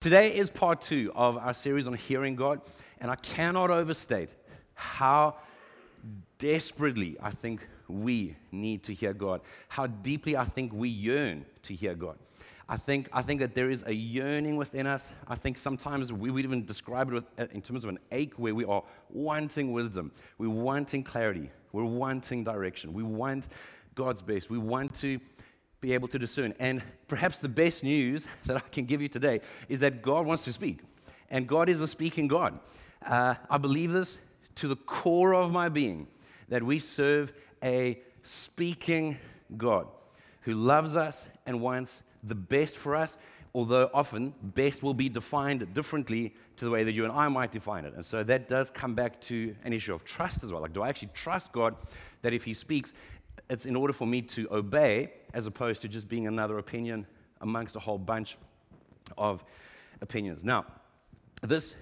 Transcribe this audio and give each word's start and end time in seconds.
Today 0.00 0.32
is 0.32 0.48
part 0.48 0.80
two 0.80 1.10
of 1.16 1.36
our 1.38 1.52
series 1.52 1.88
on 1.88 1.94
hearing 1.94 2.36
God, 2.36 2.60
and 3.00 3.10
I 3.10 3.16
cannot 3.16 3.68
overstate 3.68 4.32
how 4.74 5.34
desperately 6.38 7.16
I 7.20 7.32
think 7.32 7.66
we 7.88 8.36
need 8.52 8.84
to 8.84 8.94
hear 8.94 9.12
God, 9.12 9.40
how 9.66 9.88
deeply 9.88 10.36
I 10.36 10.44
think 10.44 10.72
we 10.72 10.88
yearn 10.88 11.44
to 11.64 11.74
hear 11.74 11.96
God. 11.96 12.16
I 12.68 12.76
think, 12.76 13.08
I 13.12 13.22
think 13.22 13.40
that 13.40 13.56
there 13.56 13.70
is 13.70 13.82
a 13.88 13.92
yearning 13.92 14.56
within 14.56 14.86
us. 14.86 15.12
I 15.26 15.34
think 15.34 15.58
sometimes 15.58 16.12
we 16.12 16.30
would 16.30 16.44
even 16.44 16.64
describe 16.64 17.08
it 17.08 17.14
with, 17.14 17.24
uh, 17.36 17.46
in 17.50 17.60
terms 17.60 17.82
of 17.82 17.90
an 17.90 17.98
ache 18.12 18.34
where 18.34 18.54
we 18.54 18.64
are 18.64 18.84
wanting 19.10 19.72
wisdom, 19.72 20.12
we're 20.38 20.48
wanting 20.48 21.02
clarity, 21.02 21.50
we're 21.72 21.82
wanting 21.82 22.44
direction, 22.44 22.92
we 22.92 23.02
want 23.02 23.48
God's 23.96 24.22
best, 24.22 24.48
we 24.48 24.58
want 24.58 24.94
to 25.00 25.18
be 25.80 25.92
able 25.92 26.08
to 26.08 26.18
discern. 26.18 26.54
And 26.58 26.82
perhaps 27.06 27.38
the 27.38 27.48
best 27.48 27.84
news 27.84 28.26
that 28.46 28.56
I 28.56 28.60
can 28.60 28.84
give 28.84 29.00
you 29.02 29.08
today 29.08 29.40
is 29.68 29.80
that 29.80 30.02
God 30.02 30.26
wants 30.26 30.44
to 30.44 30.52
speak. 30.52 30.80
And 31.30 31.46
God 31.46 31.68
is 31.68 31.80
a 31.80 31.86
speaking 31.86 32.28
God. 32.28 32.58
Uh, 33.04 33.34
I 33.48 33.58
believe 33.58 33.92
this 33.92 34.18
to 34.56 34.68
the 34.68 34.76
core 34.76 35.34
of 35.34 35.52
my 35.52 35.68
being 35.68 36.08
that 36.48 36.62
we 36.62 36.78
serve 36.78 37.32
a 37.62 38.00
speaking 38.22 39.18
God 39.56 39.86
who 40.42 40.54
loves 40.54 40.96
us 40.96 41.28
and 41.46 41.60
wants 41.60 42.02
the 42.22 42.34
best 42.34 42.76
for 42.76 42.96
us, 42.96 43.18
although 43.54 43.90
often 43.94 44.34
best 44.42 44.82
will 44.82 44.94
be 44.94 45.08
defined 45.08 45.72
differently 45.74 46.34
to 46.56 46.64
the 46.64 46.70
way 46.70 46.84
that 46.84 46.92
you 46.92 47.04
and 47.04 47.12
I 47.12 47.28
might 47.28 47.52
define 47.52 47.84
it. 47.84 47.94
And 47.94 48.04
so 48.04 48.24
that 48.24 48.48
does 48.48 48.70
come 48.70 48.94
back 48.94 49.20
to 49.22 49.54
an 49.64 49.72
issue 49.72 49.94
of 49.94 50.04
trust 50.04 50.42
as 50.42 50.52
well. 50.52 50.60
Like, 50.60 50.72
do 50.72 50.82
I 50.82 50.88
actually 50.88 51.10
trust 51.14 51.52
God 51.52 51.76
that 52.22 52.32
if 52.32 52.44
He 52.44 52.52
speaks, 52.52 52.92
it's 53.48 53.66
in 53.66 53.76
order 53.76 53.92
for 53.92 54.06
me 54.06 54.22
to 54.22 54.48
obey 54.50 55.12
as 55.34 55.46
opposed 55.46 55.82
to 55.82 55.88
just 55.88 56.08
being 56.08 56.26
another 56.26 56.58
opinion 56.58 57.06
amongst 57.40 57.76
a 57.76 57.80
whole 57.80 57.98
bunch 57.98 58.36
of 59.16 59.44
opinions. 60.00 60.44
Now, 60.44 60.66
this 61.42 61.74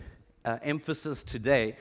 uh, 0.45 0.59
emphasis 0.63 1.23
today 1.23 1.77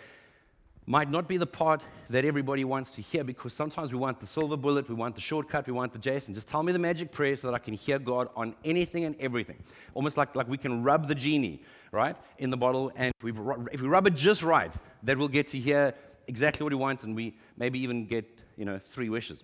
might 0.88 1.10
not 1.10 1.28
be 1.28 1.38
the 1.38 1.48
part 1.48 1.84
that 2.10 2.26
everybody 2.26 2.64
wants 2.64 2.92
to 2.92 3.02
hear 3.02 3.24
because 3.24 3.54
sometimes 3.54 3.92
we 3.92 3.98
want 3.98 4.20
the 4.20 4.28
silver 4.28 4.56
bullet, 4.56 4.88
we 4.88 4.94
want 4.94 5.16
the 5.16 5.22
shortcut, 5.22 5.66
we 5.66 5.74
want 5.74 5.92
the 5.92 6.00
Jason. 6.00 6.34
Just 6.36 6.48
tell 6.48 6.62
me 6.62 6.72
the 6.72 6.80
magic 6.80 7.12
prayer 7.12 7.36
so 7.36 7.48
that 7.48 7.56
I 7.56 7.60
can 7.60 7.74
hear 7.74 7.98
God 7.98 8.30
on 8.36 8.56
anything 8.64 9.04
and 9.04 9.16
everything. 9.20 9.58
Almost 9.96 10.16
like, 10.16 10.36
like 10.36 10.48
we 10.48 10.58
can 10.58 10.84
rub 10.84 11.08
the 11.08 11.16
genie, 11.16 11.64
right, 11.92 12.16
in 12.38 12.52
the 12.52 12.58
bottle. 12.58 12.92
And 12.96 13.12
if 13.18 13.24
we, 13.24 13.32
if 13.72 13.82
we 13.82 13.88
rub 13.88 14.06
it 14.06 14.16
just 14.16 14.44
right, 14.44 14.72
that 15.04 15.18
we'll 15.18 15.28
get 15.28 15.48
to 15.48 15.60
hear 15.60 15.96
exactly 16.28 16.64
what 16.64 16.72
we 16.72 16.78
want 16.78 17.04
and 17.04 17.16
we 17.16 17.36
maybe 17.58 17.80
even 17.80 18.06
get, 18.06 18.26
you 18.56 18.66
know, 18.66 18.78
three 18.78 19.10
wishes. 19.10 19.44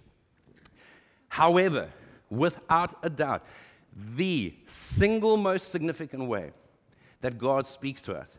However, 1.32 1.90
without 2.30 2.98
a 3.04 3.10
doubt, 3.10 3.46
the 4.18 4.54
single 4.68 5.38
most 5.38 5.72
significant 5.72 6.28
way 6.28 6.52
that 7.22 7.38
God 7.38 7.66
speaks 7.66 8.02
to 8.02 8.14
us, 8.14 8.38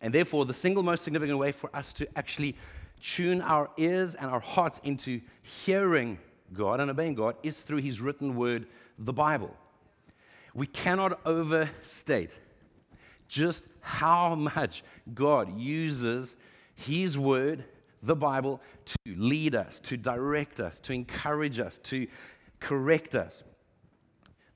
and 0.00 0.12
therefore 0.12 0.44
the 0.44 0.52
single 0.52 0.82
most 0.82 1.04
significant 1.04 1.38
way 1.38 1.52
for 1.52 1.70
us 1.72 1.92
to 1.92 2.18
actually 2.18 2.56
tune 3.00 3.42
our 3.42 3.70
ears 3.76 4.16
and 4.16 4.28
our 4.28 4.40
hearts 4.40 4.80
into 4.82 5.20
hearing 5.64 6.18
God 6.52 6.80
and 6.80 6.90
obeying 6.90 7.14
God, 7.14 7.36
is 7.44 7.60
through 7.60 7.78
His 7.78 8.00
written 8.00 8.34
word, 8.34 8.66
the 8.98 9.12
Bible. 9.12 9.56
We 10.52 10.66
cannot 10.66 11.24
overstate 11.24 12.36
just 13.28 13.68
how 13.82 14.34
much 14.34 14.82
God 15.14 15.60
uses 15.60 16.34
His 16.74 17.16
word 17.16 17.66
the 18.02 18.16
Bible 18.16 18.60
to 18.84 19.14
lead 19.16 19.54
us, 19.54 19.80
to 19.80 19.96
direct 19.96 20.60
us, 20.60 20.80
to 20.80 20.92
encourage 20.92 21.60
us, 21.60 21.78
to 21.84 22.06
correct 22.60 23.14
us. 23.14 23.42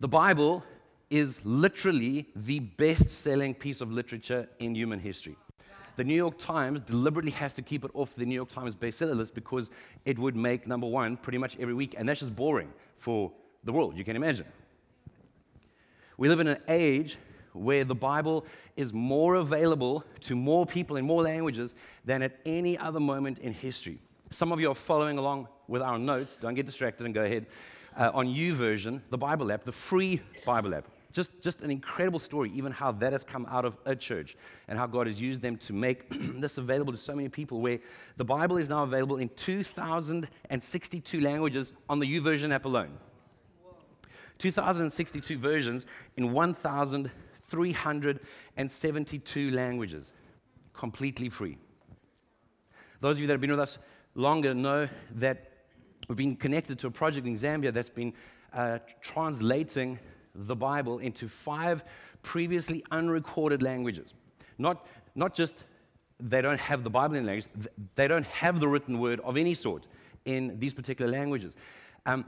The 0.00 0.08
Bible 0.08 0.64
is 1.10 1.40
literally 1.44 2.26
the 2.34 2.58
best 2.58 3.08
selling 3.08 3.54
piece 3.54 3.80
of 3.80 3.92
literature 3.92 4.48
in 4.58 4.74
human 4.74 4.98
history. 4.98 5.36
The 5.94 6.04
New 6.04 6.14
York 6.14 6.36
Times 6.36 6.82
deliberately 6.82 7.30
has 7.32 7.54
to 7.54 7.62
keep 7.62 7.84
it 7.84 7.90
off 7.94 8.14
the 8.14 8.26
New 8.26 8.34
York 8.34 8.50
Times 8.50 8.74
bestseller 8.74 9.16
list 9.16 9.34
because 9.34 9.70
it 10.04 10.18
would 10.18 10.36
make 10.36 10.66
number 10.66 10.86
one 10.86 11.16
pretty 11.16 11.38
much 11.38 11.56
every 11.58 11.72
week, 11.72 11.94
and 11.96 12.08
that's 12.08 12.20
just 12.20 12.36
boring 12.36 12.70
for 12.98 13.32
the 13.64 13.72
world, 13.72 13.96
you 13.96 14.04
can 14.04 14.16
imagine. 14.16 14.46
We 16.18 16.28
live 16.28 16.40
in 16.40 16.48
an 16.48 16.58
age 16.68 17.16
where 17.56 17.84
the 17.84 17.94
Bible 17.94 18.44
is 18.76 18.92
more 18.92 19.36
available 19.36 20.04
to 20.20 20.36
more 20.36 20.66
people 20.66 20.96
in 20.96 21.04
more 21.04 21.22
languages 21.22 21.74
than 22.04 22.22
at 22.22 22.38
any 22.44 22.76
other 22.78 23.00
moment 23.00 23.38
in 23.38 23.52
history. 23.52 23.98
Some 24.30 24.52
of 24.52 24.60
you 24.60 24.70
are 24.70 24.74
following 24.74 25.18
along 25.18 25.48
with 25.68 25.82
our 25.82 25.98
notes. 25.98 26.36
Don't 26.36 26.54
get 26.54 26.66
distracted 26.66 27.04
and 27.04 27.14
go 27.14 27.24
ahead. 27.24 27.46
Uh, 27.96 28.10
on 28.12 28.26
YouVersion, 28.26 29.00
the 29.10 29.16
Bible 29.16 29.50
app, 29.50 29.64
the 29.64 29.72
free 29.72 30.20
Bible 30.44 30.74
app. 30.74 30.86
Just, 31.12 31.40
just 31.40 31.62
an 31.62 31.70
incredible 31.70 32.18
story, 32.18 32.50
even 32.54 32.72
how 32.72 32.92
that 32.92 33.14
has 33.14 33.24
come 33.24 33.46
out 33.48 33.64
of 33.64 33.78
a 33.86 33.96
church 33.96 34.36
and 34.68 34.78
how 34.78 34.86
God 34.86 35.06
has 35.06 35.18
used 35.18 35.40
them 35.40 35.56
to 35.58 35.72
make 35.72 36.10
this 36.10 36.58
available 36.58 36.92
to 36.92 36.98
so 36.98 37.14
many 37.14 37.30
people. 37.30 37.62
Where 37.62 37.78
the 38.18 38.24
Bible 38.24 38.58
is 38.58 38.68
now 38.68 38.82
available 38.82 39.16
in 39.16 39.30
2,062 39.30 41.20
languages 41.22 41.72
on 41.88 42.00
the 42.00 42.06
U 42.06 42.20
YouVersion 42.20 42.52
app 42.52 42.66
alone. 42.66 42.98
2,062 44.38 45.38
versions 45.38 45.86
in 46.18 46.32
1,000 46.32 47.10
372 47.48 49.50
languages, 49.50 50.10
completely 50.72 51.28
free. 51.28 51.58
Those 53.00 53.16
of 53.16 53.20
you 53.20 53.26
that 53.26 53.34
have 53.34 53.40
been 53.40 53.50
with 53.50 53.60
us 53.60 53.78
longer 54.14 54.54
know 54.54 54.88
that 55.16 55.52
we've 56.08 56.16
been 56.16 56.36
connected 56.36 56.78
to 56.80 56.86
a 56.86 56.90
project 56.90 57.26
in 57.26 57.36
Zambia 57.36 57.72
that's 57.72 57.90
been 57.90 58.12
uh, 58.52 58.78
translating 59.00 59.98
the 60.34 60.56
Bible 60.56 60.98
into 60.98 61.28
five 61.28 61.84
previously 62.22 62.84
unrecorded 62.90 63.62
languages. 63.62 64.12
Not, 64.58 64.86
not 65.14 65.34
just 65.34 65.64
they 66.18 66.40
don't 66.40 66.60
have 66.60 66.82
the 66.82 66.90
Bible 66.90 67.16
in 67.16 67.26
language, 67.26 67.46
they 67.94 68.08
don't 68.08 68.26
have 68.26 68.60
the 68.60 68.68
written 68.68 68.98
word 68.98 69.20
of 69.20 69.36
any 69.36 69.54
sort 69.54 69.86
in 70.24 70.58
these 70.58 70.74
particular 70.74 71.10
languages. 71.10 71.54
Um, 72.04 72.24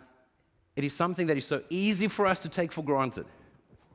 it 0.76 0.84
is 0.84 0.94
something 0.94 1.26
that 1.26 1.36
is 1.36 1.46
so 1.46 1.62
easy 1.70 2.08
for 2.08 2.26
us 2.26 2.38
to 2.40 2.48
take 2.48 2.70
for 2.70 2.84
granted 2.84 3.26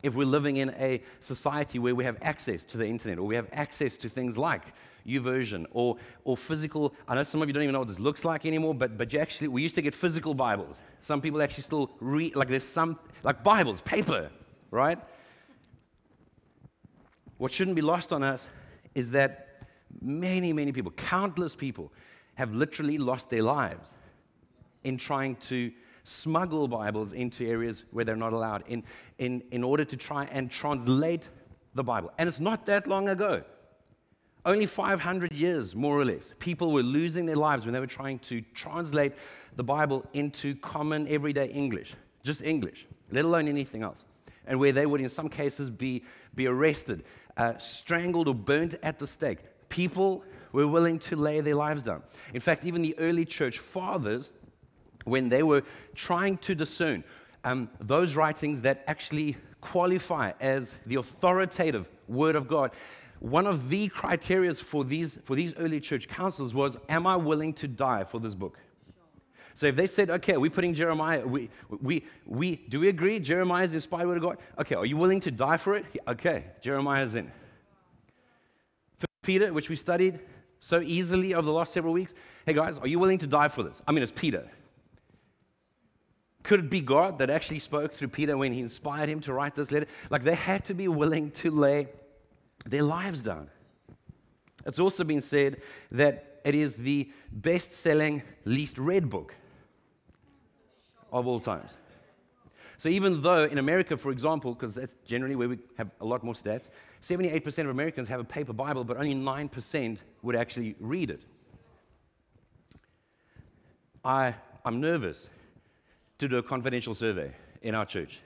if 0.03 0.15
we're 0.15 0.27
living 0.27 0.57
in 0.57 0.69
a 0.77 1.01
society 1.21 1.79
where 1.79 1.95
we 1.95 2.03
have 2.03 2.17
access 2.21 2.65
to 2.65 2.77
the 2.77 2.85
internet 2.85 3.17
or 3.17 3.23
we 3.23 3.35
have 3.35 3.47
access 3.53 3.97
to 3.97 4.09
things 4.09 4.37
like 4.37 4.63
YouVersion 5.07 5.65
or, 5.71 5.97
or 6.25 6.37
physical. 6.37 6.93
I 7.07 7.15
know 7.15 7.23
some 7.23 7.41
of 7.41 7.47
you 7.47 7.53
don't 7.53 7.63
even 7.63 7.73
know 7.73 7.79
what 7.79 7.87
this 7.87 7.99
looks 7.99 8.25
like 8.25 8.45
anymore, 8.45 8.75
but, 8.75 8.97
but 8.97 9.11
you 9.13 9.19
actually, 9.19 9.47
we 9.47 9.61
used 9.61 9.75
to 9.75 9.81
get 9.81 9.95
physical 9.95 10.33
Bibles. 10.33 10.79
Some 11.01 11.21
people 11.21 11.41
actually 11.41 11.63
still 11.63 11.91
read, 11.99 12.35
like 12.35 12.49
there's 12.49 12.67
some, 12.67 12.99
like 13.23 13.43
Bibles, 13.43 13.81
paper, 13.81 14.29
right? 14.71 14.99
What 17.37 17.53
shouldn't 17.53 17.75
be 17.75 17.81
lost 17.81 18.13
on 18.13 18.23
us 18.23 18.47
is 18.93 19.11
that 19.11 19.65
many, 20.01 20.53
many 20.53 20.71
people, 20.71 20.91
countless 20.91 21.55
people, 21.55 21.91
have 22.35 22.53
literally 22.53 22.97
lost 22.97 23.29
their 23.29 23.43
lives 23.43 23.93
in 24.83 24.97
trying 24.97 25.35
to 25.35 25.71
smuggle 26.03 26.67
Bibles 26.67 27.13
into 27.13 27.47
areas 27.47 27.83
where 27.91 28.05
they're 28.05 28.15
not 28.15 28.33
allowed 28.33 28.63
in, 28.67 28.83
in, 29.17 29.43
in 29.51 29.63
order 29.63 29.85
to 29.85 29.97
try 29.97 30.25
and 30.25 30.51
translate 30.51 31.27
the 31.75 31.83
Bible. 31.83 32.11
And 32.17 32.27
it's 32.27 32.39
not 32.39 32.65
that 32.67 32.87
long 32.87 33.09
ago. 33.09 33.43
Only 34.45 34.65
500 34.65 35.31
years, 35.31 35.73
more 35.73 35.97
or 35.97 36.03
less, 36.03 36.33
people 36.39 36.73
were 36.73 36.83
losing 36.83 37.25
their 37.25 37.37
lives 37.37 37.65
when 37.65 37.73
they 37.73 37.79
were 37.79 37.87
trying 37.87 38.19
to 38.19 38.41
translate 38.53 39.13
the 39.55 39.63
Bible 39.63 40.05
into 40.13 40.55
common 40.55 41.07
everyday 41.07 41.47
English, 41.47 41.93
just 42.23 42.41
English, 42.41 42.85
let 43.09 43.23
alone 43.23 43.47
anything 43.47 43.83
else. 43.83 44.03
And 44.45 44.59
where 44.59 44.73
they 44.73 44.85
would, 44.85 44.99
in 44.99 45.09
some 45.09 45.29
cases, 45.29 45.69
be, 45.69 46.03
be 46.35 46.47
arrested, 46.47 47.05
uh, 47.37 47.57
strangled, 47.57 48.27
or 48.27 48.35
burnt 48.35 48.75
at 48.83 48.99
the 48.99 49.07
stake. 49.07 49.39
People 49.69 50.25
were 50.51 50.67
willing 50.67 50.99
to 50.99 51.15
lay 51.15 51.39
their 51.39 51.55
lives 51.55 51.81
down. 51.81 52.03
In 52.33 52.41
fact, 52.41 52.65
even 52.65 52.81
the 52.81 52.99
early 52.99 53.23
church 53.23 53.59
fathers 53.59 54.31
when 55.03 55.29
they 55.29 55.43
were 55.43 55.63
trying 55.95 56.37
to 56.37 56.55
discern 56.55 57.03
um, 57.43 57.69
those 57.79 58.15
writings 58.15 58.61
that 58.61 58.83
actually 58.87 59.37
qualify 59.61 60.31
as 60.39 60.75
the 60.85 60.95
authoritative 60.95 61.87
Word 62.07 62.35
of 62.35 62.47
God. 62.47 62.71
One 63.19 63.47
of 63.47 63.69
the 63.69 63.87
criteria 63.87 64.53
for 64.53 64.83
these, 64.83 65.17
for 65.23 65.35
these 65.35 65.55
early 65.55 65.79
church 65.79 66.07
councils 66.07 66.53
was 66.53 66.77
Am 66.89 67.07
I 67.07 67.15
willing 67.15 67.53
to 67.53 67.67
die 67.67 68.03
for 68.03 68.19
this 68.19 68.35
book? 68.35 68.57
So 69.55 69.67
if 69.67 69.75
they 69.75 69.85
said, 69.85 70.09
okay, 70.09 70.35
we're 70.37 70.49
putting 70.49 70.73
Jeremiah, 70.73 71.25
we, 71.25 71.49
we, 71.69 72.03
we, 72.25 72.55
do 72.69 72.79
we 72.79 72.89
agree 72.89 73.19
Jeremiah 73.19 73.65
is 73.65 73.71
the 73.71 73.77
inspired 73.77 74.07
word 74.07 74.17
of 74.17 74.23
God? 74.23 74.37
Okay, 74.57 74.75
are 74.75 74.85
you 74.85 74.97
willing 74.97 75.19
to 75.21 75.31
die 75.31 75.57
for 75.57 75.75
it? 75.75 75.85
Okay, 76.07 76.45
Jeremiah's 76.61 77.13
in. 77.13 77.31
For 78.97 79.05
Peter, 79.21 79.53
which 79.53 79.69
we 79.69 79.75
studied 79.75 80.19
so 80.59 80.81
easily 80.81 81.35
over 81.35 81.45
the 81.45 81.51
last 81.51 81.71
several 81.71 81.93
weeks. 81.93 82.13
Hey 82.45 82.53
guys, 82.53 82.79
are 82.79 82.87
you 82.87 82.97
willing 82.97 83.19
to 83.19 83.27
die 83.27 83.47
for 83.47 83.63
this? 83.63 83.81
I 83.87 83.91
mean, 83.91 84.01
it's 84.01 84.13
Peter. 84.13 84.49
Could 86.43 86.59
it 86.59 86.69
be 86.69 86.81
God 86.81 87.19
that 87.19 87.29
actually 87.29 87.59
spoke 87.59 87.93
through 87.93 88.09
Peter 88.09 88.37
when 88.37 88.51
he 88.51 88.59
inspired 88.59 89.09
him 89.09 89.21
to 89.21 89.33
write 89.33 89.55
this 89.55 89.71
letter? 89.71 89.87
Like 90.09 90.23
they 90.23 90.35
had 90.35 90.65
to 90.65 90.73
be 90.73 90.89
willing 90.89 91.31
to 91.31 91.49
lay 91.49 91.87
their 92.65 92.83
lives 92.83 93.21
down. 93.21 93.49
It's 94.65 94.79
also 94.79 95.03
been 95.03 95.21
said 95.21 95.61
that 95.91 96.41
it 96.43 96.55
is 96.55 96.75
the 96.75 97.11
best 97.31 97.71
selling, 97.71 98.23
least 98.43 98.77
read 98.77 99.09
book 99.09 99.33
of 101.11 101.27
all 101.27 101.39
times. 101.39 101.71
So 102.77 102.89
even 102.89 103.21
though 103.21 103.45
in 103.45 103.59
America, 103.59 103.95
for 103.95 104.11
example, 104.11 104.53
because 104.53 104.75
that's 104.75 104.95
generally 105.05 105.35
where 105.35 105.47
we 105.47 105.59
have 105.77 105.89
a 106.01 106.05
lot 106.05 106.23
more 106.23 106.33
stats, 106.33 106.69
78% 107.01 107.59
of 107.59 107.69
Americans 107.69 108.09
have 108.09 108.19
a 108.19 108.25
paper 108.25 108.51
Bible, 108.51 108.83
but 108.83 108.97
only 108.97 109.13
9% 109.13 109.99
would 110.21 110.35
actually 110.35 110.75
read 110.79 111.09
it. 111.09 111.21
I, 114.03 114.35
I'm 114.65 114.81
nervous 114.81 115.29
to 116.23 116.29
do 116.29 116.37
a 116.37 116.43
confidential 116.43 116.95
survey 116.95 117.31
in 117.61 117.75
our 117.75 117.85
church 117.85 118.21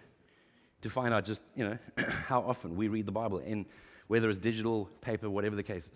to 0.81 0.89
find 0.89 1.13
out 1.13 1.25
just, 1.25 1.41
you 1.55 1.67
know, 1.67 1.77
how 2.27 2.41
often 2.41 2.75
we 2.75 2.87
read 2.87 3.05
the 3.05 3.11
Bible, 3.11 3.39
in 3.39 3.65
whether 4.07 4.29
it's 4.29 4.39
digital, 4.39 4.89
paper, 5.01 5.29
whatever 5.29 5.55
the 5.55 5.63
case 5.63 5.85
is. 5.85 5.91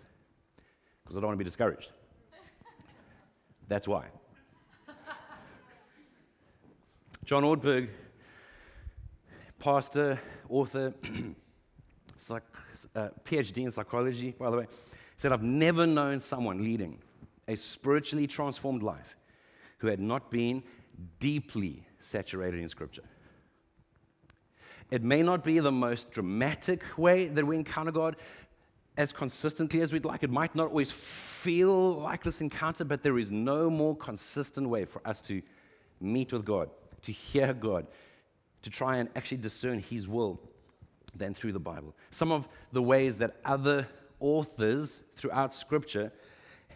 Because 1.02 1.16
I 1.16 1.20
don't 1.20 1.28
want 1.28 1.38
to 1.38 1.44
be 1.44 1.48
discouraged. 1.48 1.90
That's 3.68 3.86
why. 3.86 4.06
John 7.24 7.44
Ortberg, 7.44 7.88
pastor, 9.58 10.20
author, 10.48 10.92
psych, 12.18 12.42
uh, 12.94 13.08
PhD 13.24 13.64
in 13.64 13.72
psychology, 13.72 14.34
by 14.38 14.50
the 14.50 14.56
way, 14.58 14.66
said, 15.16 15.32
I've 15.32 15.42
never 15.42 15.86
known 15.86 16.20
someone 16.20 16.64
leading 16.64 16.98
a 17.46 17.56
spiritually 17.56 18.26
transformed 18.26 18.82
life 18.82 19.16
who 19.78 19.86
had 19.86 20.00
not 20.00 20.30
been 20.30 20.62
deeply 21.18 21.84
saturated 22.02 22.60
in 22.60 22.68
Scripture. 22.68 23.04
It 24.90 25.02
may 25.02 25.22
not 25.22 25.42
be 25.42 25.58
the 25.58 25.72
most 25.72 26.10
dramatic 26.10 26.82
way 26.98 27.28
that 27.28 27.46
we 27.46 27.56
encounter 27.56 27.92
God 27.92 28.16
as 28.96 29.12
consistently 29.12 29.80
as 29.80 29.92
we'd 29.92 30.04
like. 30.04 30.22
It 30.22 30.30
might 30.30 30.54
not 30.54 30.68
always 30.68 30.90
feel 30.90 31.94
like 31.94 32.22
this 32.22 32.40
encounter, 32.40 32.84
but 32.84 33.02
there 33.02 33.18
is 33.18 33.30
no 33.30 33.70
more 33.70 33.96
consistent 33.96 34.68
way 34.68 34.84
for 34.84 35.00
us 35.06 35.22
to 35.22 35.40
meet 36.00 36.32
with 36.32 36.44
God, 36.44 36.68
to 37.02 37.12
hear 37.12 37.54
God, 37.54 37.86
to 38.62 38.70
try 38.70 38.98
and 38.98 39.08
actually 39.16 39.38
discern 39.38 39.78
His 39.78 40.06
will 40.06 40.40
than 41.16 41.32
through 41.32 41.52
the 41.52 41.60
Bible. 41.60 41.94
Some 42.10 42.30
of 42.30 42.48
the 42.72 42.82
ways 42.82 43.16
that 43.16 43.36
other 43.44 43.88
authors 44.20 44.98
throughout 45.16 45.52
Scripture 45.52 46.12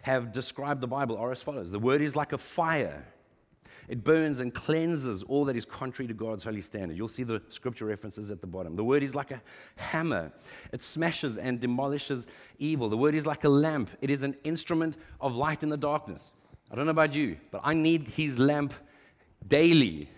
have 0.01 0.31
described 0.31 0.81
the 0.81 0.87
Bible 0.87 1.17
are 1.17 1.31
as 1.31 1.41
follows 1.41 1.69
The 1.71 1.79
word 1.79 2.01
is 2.01 2.15
like 2.15 2.33
a 2.33 2.37
fire. 2.37 3.05
It 3.87 4.03
burns 4.03 4.41
and 4.41 4.53
cleanses 4.53 5.23
all 5.23 5.45
that 5.45 5.55
is 5.55 5.63
contrary 5.63 6.07
to 6.07 6.13
God's 6.13 6.43
holy 6.43 6.61
standard. 6.61 6.97
You'll 6.97 7.07
see 7.07 7.23
the 7.23 7.41
scripture 7.49 7.85
references 7.85 8.31
at 8.31 8.41
the 8.41 8.47
bottom. 8.47 8.75
The 8.75 8.83
word 8.83 9.01
is 9.01 9.15
like 9.15 9.31
a 9.31 9.41
hammer, 9.77 10.31
it 10.71 10.81
smashes 10.81 11.37
and 11.37 11.59
demolishes 11.59 12.27
evil. 12.59 12.89
The 12.89 12.97
word 12.97 13.15
is 13.15 13.25
like 13.25 13.43
a 13.45 13.49
lamp, 13.49 13.89
it 14.01 14.09
is 14.09 14.23
an 14.23 14.35
instrument 14.43 14.97
of 15.21 15.35
light 15.35 15.63
in 15.63 15.69
the 15.69 15.77
darkness. 15.77 16.31
I 16.69 16.75
don't 16.75 16.85
know 16.85 16.91
about 16.91 17.15
you, 17.15 17.37
but 17.49 17.61
I 17.63 17.73
need 17.73 18.09
his 18.09 18.37
lamp 18.37 18.73
daily 19.47 20.09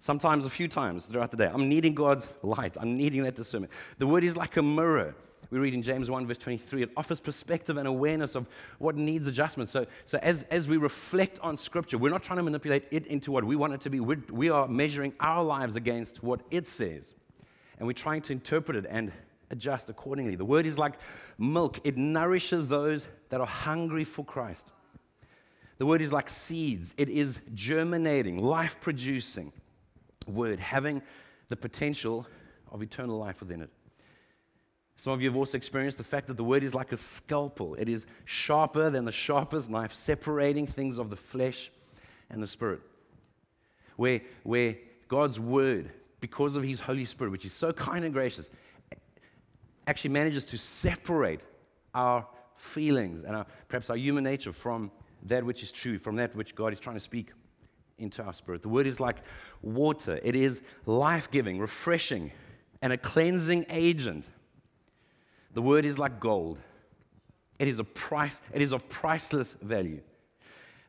sometimes 0.00 0.44
a 0.44 0.50
few 0.50 0.68
times 0.68 1.06
throughout 1.06 1.30
the 1.30 1.36
day. 1.36 1.50
I'm 1.52 1.68
needing 1.68 1.94
God's 1.94 2.28
light. 2.42 2.76
I'm 2.80 2.96
needing 2.96 3.22
that 3.22 3.36
discernment. 3.36 3.72
The 3.98 4.06
word 4.06 4.24
is 4.24 4.36
like 4.36 4.56
a 4.56 4.62
mirror. 4.62 5.14
We 5.50 5.58
read 5.58 5.74
in 5.74 5.82
James 5.82 6.08
1, 6.08 6.26
verse 6.26 6.38
23, 6.38 6.84
it 6.84 6.90
offers 6.96 7.18
perspective 7.18 7.76
and 7.76 7.88
awareness 7.88 8.36
of 8.36 8.46
what 8.78 8.94
needs 8.94 9.26
adjustment. 9.26 9.68
So, 9.68 9.86
so 10.04 10.18
as, 10.22 10.44
as 10.44 10.68
we 10.68 10.76
reflect 10.76 11.40
on 11.40 11.56
Scripture, 11.56 11.98
we're 11.98 12.12
not 12.12 12.22
trying 12.22 12.36
to 12.36 12.44
manipulate 12.44 12.84
it 12.92 13.06
into 13.06 13.32
what 13.32 13.42
we 13.44 13.56
want 13.56 13.72
it 13.72 13.80
to 13.82 13.90
be. 13.90 13.98
We're, 13.98 14.22
we 14.30 14.48
are 14.48 14.68
measuring 14.68 15.12
our 15.18 15.42
lives 15.42 15.74
against 15.74 16.22
what 16.22 16.40
it 16.52 16.68
says. 16.68 17.10
And 17.78 17.86
we're 17.86 17.94
trying 17.94 18.22
to 18.22 18.32
interpret 18.32 18.76
it 18.76 18.86
and 18.88 19.10
adjust 19.50 19.90
accordingly. 19.90 20.36
The 20.36 20.44
word 20.44 20.66
is 20.66 20.78
like 20.78 20.94
milk, 21.36 21.80
it 21.82 21.96
nourishes 21.96 22.68
those 22.68 23.08
that 23.30 23.40
are 23.40 23.46
hungry 23.46 24.04
for 24.04 24.24
Christ. 24.24 24.70
The 25.78 25.86
word 25.86 26.02
is 26.02 26.12
like 26.12 26.28
seeds, 26.28 26.94
it 26.96 27.08
is 27.08 27.40
germinating, 27.54 28.40
life 28.40 28.76
producing 28.80 29.52
word, 30.28 30.60
having 30.60 31.02
the 31.48 31.56
potential 31.56 32.26
of 32.70 32.82
eternal 32.82 33.18
life 33.18 33.40
within 33.40 33.62
it. 33.62 33.70
Some 35.00 35.14
of 35.14 35.22
you 35.22 35.30
have 35.30 35.36
also 35.36 35.56
experienced 35.56 35.96
the 35.96 36.04
fact 36.04 36.26
that 36.26 36.36
the 36.36 36.44
word 36.44 36.62
is 36.62 36.74
like 36.74 36.92
a 36.92 36.96
scalpel. 36.98 37.74
It 37.76 37.88
is 37.88 38.04
sharper 38.26 38.90
than 38.90 39.06
the 39.06 39.12
sharpest 39.12 39.70
knife, 39.70 39.94
separating 39.94 40.66
things 40.66 40.98
of 40.98 41.08
the 41.08 41.16
flesh 41.16 41.70
and 42.28 42.42
the 42.42 42.46
spirit. 42.46 42.82
Where, 43.96 44.20
where 44.42 44.76
God's 45.08 45.40
word, 45.40 45.90
because 46.20 46.54
of 46.54 46.64
his 46.64 46.80
Holy 46.80 47.06
Spirit, 47.06 47.30
which 47.30 47.46
is 47.46 47.54
so 47.54 47.72
kind 47.72 48.04
and 48.04 48.12
gracious, 48.12 48.50
actually 49.86 50.10
manages 50.10 50.44
to 50.44 50.58
separate 50.58 51.40
our 51.94 52.26
feelings 52.56 53.24
and 53.24 53.34
our, 53.34 53.46
perhaps 53.68 53.88
our 53.88 53.96
human 53.96 54.24
nature 54.24 54.52
from 54.52 54.90
that 55.22 55.42
which 55.42 55.62
is 55.62 55.72
true, 55.72 55.98
from 55.98 56.16
that 56.16 56.36
which 56.36 56.54
God 56.54 56.74
is 56.74 56.78
trying 56.78 56.96
to 56.96 57.00
speak 57.00 57.32
into 57.96 58.22
our 58.22 58.34
spirit. 58.34 58.60
The 58.60 58.68
word 58.68 58.86
is 58.86 59.00
like 59.00 59.16
water, 59.62 60.20
it 60.22 60.36
is 60.36 60.60
life 60.84 61.30
giving, 61.30 61.58
refreshing, 61.58 62.32
and 62.82 62.92
a 62.92 62.98
cleansing 62.98 63.64
agent. 63.70 64.28
The 65.54 65.62
word 65.62 65.84
is 65.84 65.98
like 65.98 66.20
gold. 66.20 66.58
It 67.58 67.68
is 67.68 67.78
a 67.78 67.84
price, 67.84 68.40
it 68.52 68.62
is 68.62 68.72
of 68.72 68.88
priceless 68.88 69.56
value. 69.60 70.00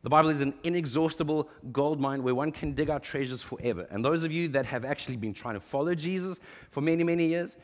The 0.03 0.09
Bible 0.09 0.29
is 0.29 0.41
an 0.41 0.53
inexhaustible 0.63 1.47
gold 1.71 1.99
mine 1.99 2.23
where 2.23 2.33
one 2.33 2.51
can 2.51 2.73
dig 2.73 2.89
out 2.89 3.03
treasures 3.03 3.41
forever. 3.41 3.85
And 3.91 4.03
those 4.03 4.23
of 4.23 4.31
you 4.31 4.47
that 4.49 4.65
have 4.65 4.83
actually 4.83 5.17
been 5.17 5.33
trying 5.33 5.53
to 5.53 5.59
follow 5.59 5.93
Jesus 5.93 6.39
for 6.71 6.81
many, 6.81 7.03
many 7.03 7.27
years, 7.27 7.55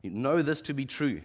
you 0.00 0.10
know 0.10 0.40
this 0.40 0.62
to 0.62 0.74
be 0.74 0.86
true. 0.86 1.20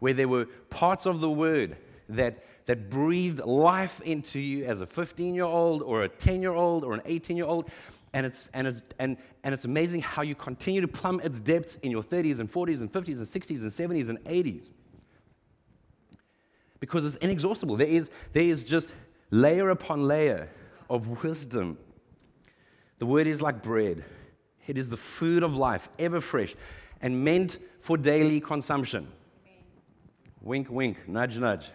Where 0.00 0.12
there 0.12 0.26
were 0.26 0.46
parts 0.68 1.06
of 1.06 1.20
the 1.20 1.30
word 1.30 1.76
that 2.08 2.42
that 2.66 2.90
breathed 2.90 3.38
life 3.44 4.00
into 4.02 4.38
you 4.38 4.64
as 4.64 4.80
a 4.80 4.86
15 4.86 5.34
year 5.34 5.44
old 5.44 5.82
or 5.82 6.02
a 6.02 6.08
10 6.08 6.42
year 6.42 6.52
old 6.52 6.84
or 6.84 6.94
an 6.94 7.02
18 7.06 7.36
year 7.36 7.46
old. 7.46 7.70
And 8.16 8.24
it's, 8.24 8.48
and, 8.54 8.66
it's, 8.66 8.82
and, 8.98 9.18
and 9.44 9.52
it's 9.52 9.66
amazing 9.66 10.00
how 10.00 10.22
you 10.22 10.34
continue 10.34 10.80
to 10.80 10.88
plumb 10.88 11.20
its 11.22 11.38
depths 11.38 11.76
in 11.82 11.90
your 11.90 12.02
30s 12.02 12.40
and 12.40 12.50
40s 12.50 12.80
and 12.80 12.90
50s 12.90 13.18
and 13.18 13.26
60s 13.26 13.60
and 13.60 13.70
70s 13.70 14.08
and 14.08 14.18
80s. 14.24 14.70
Because 16.80 17.04
it's 17.04 17.16
inexhaustible. 17.16 17.76
There 17.76 17.86
is, 17.86 18.08
there 18.32 18.44
is 18.44 18.64
just 18.64 18.94
layer 19.30 19.68
upon 19.68 20.08
layer 20.08 20.48
of 20.88 21.22
wisdom. 21.22 21.76
The 23.00 23.04
word 23.04 23.26
is 23.26 23.42
like 23.42 23.62
bread, 23.62 24.02
it 24.66 24.78
is 24.78 24.88
the 24.88 24.96
food 24.96 25.42
of 25.42 25.54
life, 25.54 25.90
ever 25.98 26.22
fresh, 26.22 26.54
and 27.02 27.22
meant 27.22 27.58
for 27.80 27.98
daily 27.98 28.40
consumption. 28.40 29.08
Wink, 30.40 30.68
wink, 30.70 31.06
nudge, 31.06 31.36
nudge. 31.36 31.66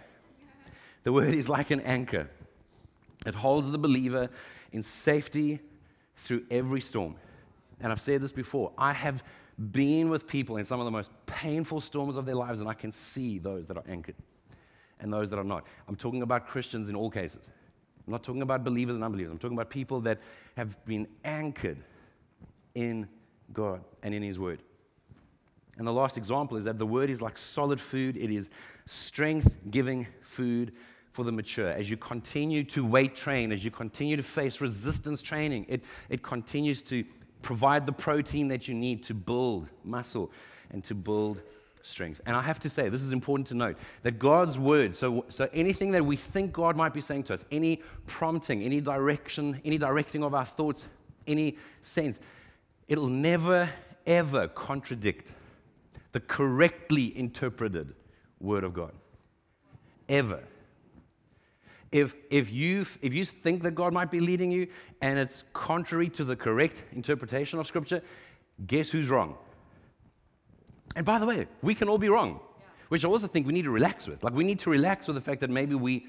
The 1.04 1.14
word 1.14 1.36
is 1.36 1.48
like 1.48 1.70
an 1.70 1.82
anchor, 1.82 2.32
it 3.28 3.36
holds 3.36 3.70
the 3.70 3.78
believer 3.78 4.32
in 4.72 4.82
safety 4.82 5.60
through 6.22 6.44
every 6.52 6.82
storm. 6.82 7.16
And 7.80 7.92
I've 7.92 8.02
said 8.02 8.22
this 8.22 8.32
before 8.32 8.72
I 8.78 8.94
have 8.94 9.24
been 9.72 10.10
with 10.10 10.28
people 10.28 10.58
in 10.58 10.66
some 10.66 10.80
of 10.80 10.86
the 10.86 10.92
most 10.92 11.12
painful 11.26 11.82
storms 11.82 12.18
of 12.18 12.26
their 12.26 12.36
lives, 12.36 12.60
and 12.60 12.70
I 12.70 12.74
can 12.74 12.92
see 12.92 13.38
those 13.38 13.68
that 13.68 13.78
are 13.78 13.84
anchored 13.88 14.16
and 15.00 15.12
those 15.12 15.30
that 15.32 15.40
are 15.40 15.44
not. 15.44 15.66
I'm 15.88 15.96
talking 15.96 16.22
about 16.22 16.48
Christians 16.48 16.90
in 16.90 16.96
all 16.96 17.10
cases. 17.10 17.50
I'm 18.06 18.12
not 18.12 18.24
talking 18.24 18.42
about 18.42 18.64
believers 18.64 18.96
and 18.96 19.04
unbelievers. 19.04 19.32
I'm 19.32 19.40
talking 19.40 19.58
about 19.58 19.70
people 19.70 20.00
that 20.02 20.20
have 20.58 20.84
been 20.86 21.08
anchored 21.24 21.78
in 22.76 23.08
God 23.52 23.84
and 24.04 24.14
in 24.14 24.22
His 24.22 24.40
Word. 24.40 24.62
And 25.78 25.88
the 25.88 25.94
last 25.94 26.18
example 26.18 26.58
is 26.58 26.66
that 26.66 26.78
the 26.78 26.86
Word 26.86 27.10
is 27.10 27.22
like 27.22 27.38
solid 27.38 27.80
food, 27.80 28.18
it 28.18 28.30
is 28.32 28.50
strength 28.86 29.56
giving 29.70 30.08
food 30.22 30.76
for 31.12 31.24
the 31.24 31.32
mature. 31.32 31.70
As 31.70 31.90
you 31.90 31.98
continue 31.98 32.64
to 32.66 32.86
weight 32.86 33.16
train, 33.16 33.52
as 33.52 33.64
you 33.64 33.72
continue 33.72 34.16
to 34.16 34.24
face 34.24 34.62
resistance 34.62 35.22
training, 35.22 35.66
it, 35.68 35.84
it 36.10 36.24
continues 36.24 36.82
to 36.84 37.04
provide 37.42 37.86
the 37.86 37.92
protein 37.92 38.48
that 38.50 38.68
you 38.68 38.74
need 38.74 39.04
to 39.04 39.14
build 39.14 39.68
muscle 39.84 40.32
and 40.70 40.84
to 40.86 40.96
build 40.96 41.42
strength. 41.84 42.22
And 42.26 42.38
I 42.38 42.42
have 42.42 42.60
to 42.60 42.70
say, 42.70 42.90
this 42.90 43.02
is 43.02 43.12
important 43.12 43.48
to 43.48 43.56
note 43.56 43.78
that 44.04 44.20
God's 44.20 44.58
word, 44.58 44.96
so, 44.96 45.26
so 45.30 45.50
anything 45.52 45.92
that 45.92 46.06
we 46.06 46.16
think 46.16 46.54
God 46.54 46.78
might 46.78 46.94
be 46.94 47.02
saying 47.02 47.24
to 47.24 47.34
us, 47.34 47.46
any 47.52 47.82
prompting, 48.06 48.62
any 48.62 48.80
direction, 48.80 49.60
any 49.66 49.78
directing 49.78 50.24
of 50.24 50.34
our 50.34 50.46
thoughts, 50.46 50.88
any 51.28 51.58
sense, 51.82 52.20
it'll 52.88 53.08
never, 53.08 53.70
ever 54.06 54.48
contradict 54.48 55.34
the 56.12 56.20
correctly 56.20 57.18
interpreted 57.18 57.96
word 58.40 58.64
of 58.64 58.74
God. 58.74 58.92
Ever 60.08 60.44
if, 61.92 62.16
if, 62.30 62.52
you, 62.52 62.86
if 63.02 63.14
you 63.14 63.26
think 63.26 63.64
that 63.64 63.72
God 63.72 63.94
might 63.94 64.10
be 64.10 64.20
leading 64.20 64.50
you 64.52 64.68
and 65.02 65.20
it's 65.20 65.44
contrary 65.54 66.10
to 66.10 66.24
the 66.24 66.36
correct 66.36 66.84
interpretation 66.94 67.60
of 67.60 67.68
Scripture, 67.68 68.02
guess 68.66 68.90
who's 68.90 69.10
wrong? 69.10 69.36
And 70.96 71.06
by 71.06 71.20
the 71.20 71.26
way, 71.26 71.48
we 71.62 71.76
can 71.76 71.90
all 71.90 71.98
be 71.98 72.10
wrong, 72.10 72.40
which 72.90 73.04
I 73.04 73.10
also 73.10 73.28
think 73.28 73.46
we 73.46 73.54
need 73.54 73.64
to 73.64 73.72
relax 73.72 74.08
with. 74.08 74.24
Like, 74.24 74.34
we 74.34 74.44
need 74.44 74.60
to 74.60 74.70
relax 74.70 75.08
with 75.08 75.16
the 75.16 75.22
fact 75.22 75.42
that 75.42 75.50
maybe 75.50 75.76
we, 75.76 76.08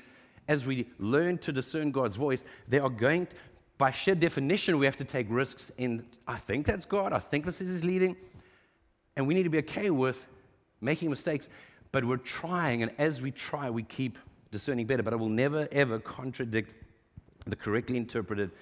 as 0.49 0.67
we 0.67 0.87
learn 0.99 1.39
to 1.39 1.53
discern 1.53 1.91
God's 1.91 2.17
voice, 2.17 2.45
they 2.69 2.79
are 2.79 2.91
going, 2.91 3.27
to, 3.27 3.37
by 3.79 3.91
sheer 3.91 4.15
definition, 4.15 4.79
we 4.79 4.87
have 4.87 4.97
to 4.97 5.05
take 5.05 5.27
risks 5.29 5.73
in, 5.79 6.05
I 6.29 6.37
think 6.37 6.67
that's 6.67 6.85
God, 6.85 7.13
I 7.13 7.19
think 7.19 7.45
this 7.45 7.61
is 7.61 7.69
His 7.69 7.85
leading. 7.85 8.17
And 9.17 9.27
we 9.27 9.35
need 9.35 9.45
to 9.45 9.51
be 9.51 9.59
okay 9.59 9.91
with 9.91 10.27
making 10.81 11.11
mistakes, 11.11 11.49
but 11.91 12.05
we're 12.05 12.17
trying, 12.17 12.83
and 12.83 12.93
as 12.99 13.21
we 13.21 13.31
try, 13.31 13.69
we 13.69 13.83
keep 13.83 14.19
discerning 14.53 14.87
better, 14.87 15.03
but 15.03 15.13
I 15.13 15.17
will 15.17 15.29
never, 15.29 15.67
ever 15.73 15.99
contradict 15.99 16.75
the 17.47 17.57
correctly 17.57 17.97
interpreted, 17.97 18.53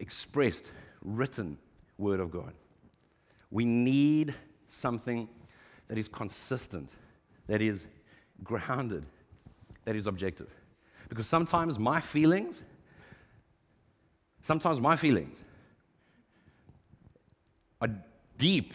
expressed, 0.00 0.72
written 1.04 1.58
Word 1.98 2.18
of 2.18 2.32
God. 2.32 2.52
We 3.52 3.64
need 3.64 4.34
something 4.68 5.28
that 5.86 5.98
is 5.98 6.08
consistent, 6.08 6.90
that 7.46 7.62
is 7.62 7.86
grounded, 8.42 9.04
that 9.84 9.94
is 9.94 10.08
objective. 10.08 10.48
Because 11.08 11.28
sometimes 11.28 11.78
my 11.78 12.00
feelings, 12.00 12.64
sometimes 14.42 14.80
my 14.80 14.96
feelings 14.96 15.40
are 17.80 17.90
deep 18.38 18.74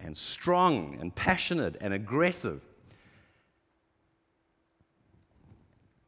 and 0.00 0.16
strong 0.16 0.98
and 1.00 1.14
passionate 1.14 1.76
and 1.80 1.94
aggressive. 1.94 2.60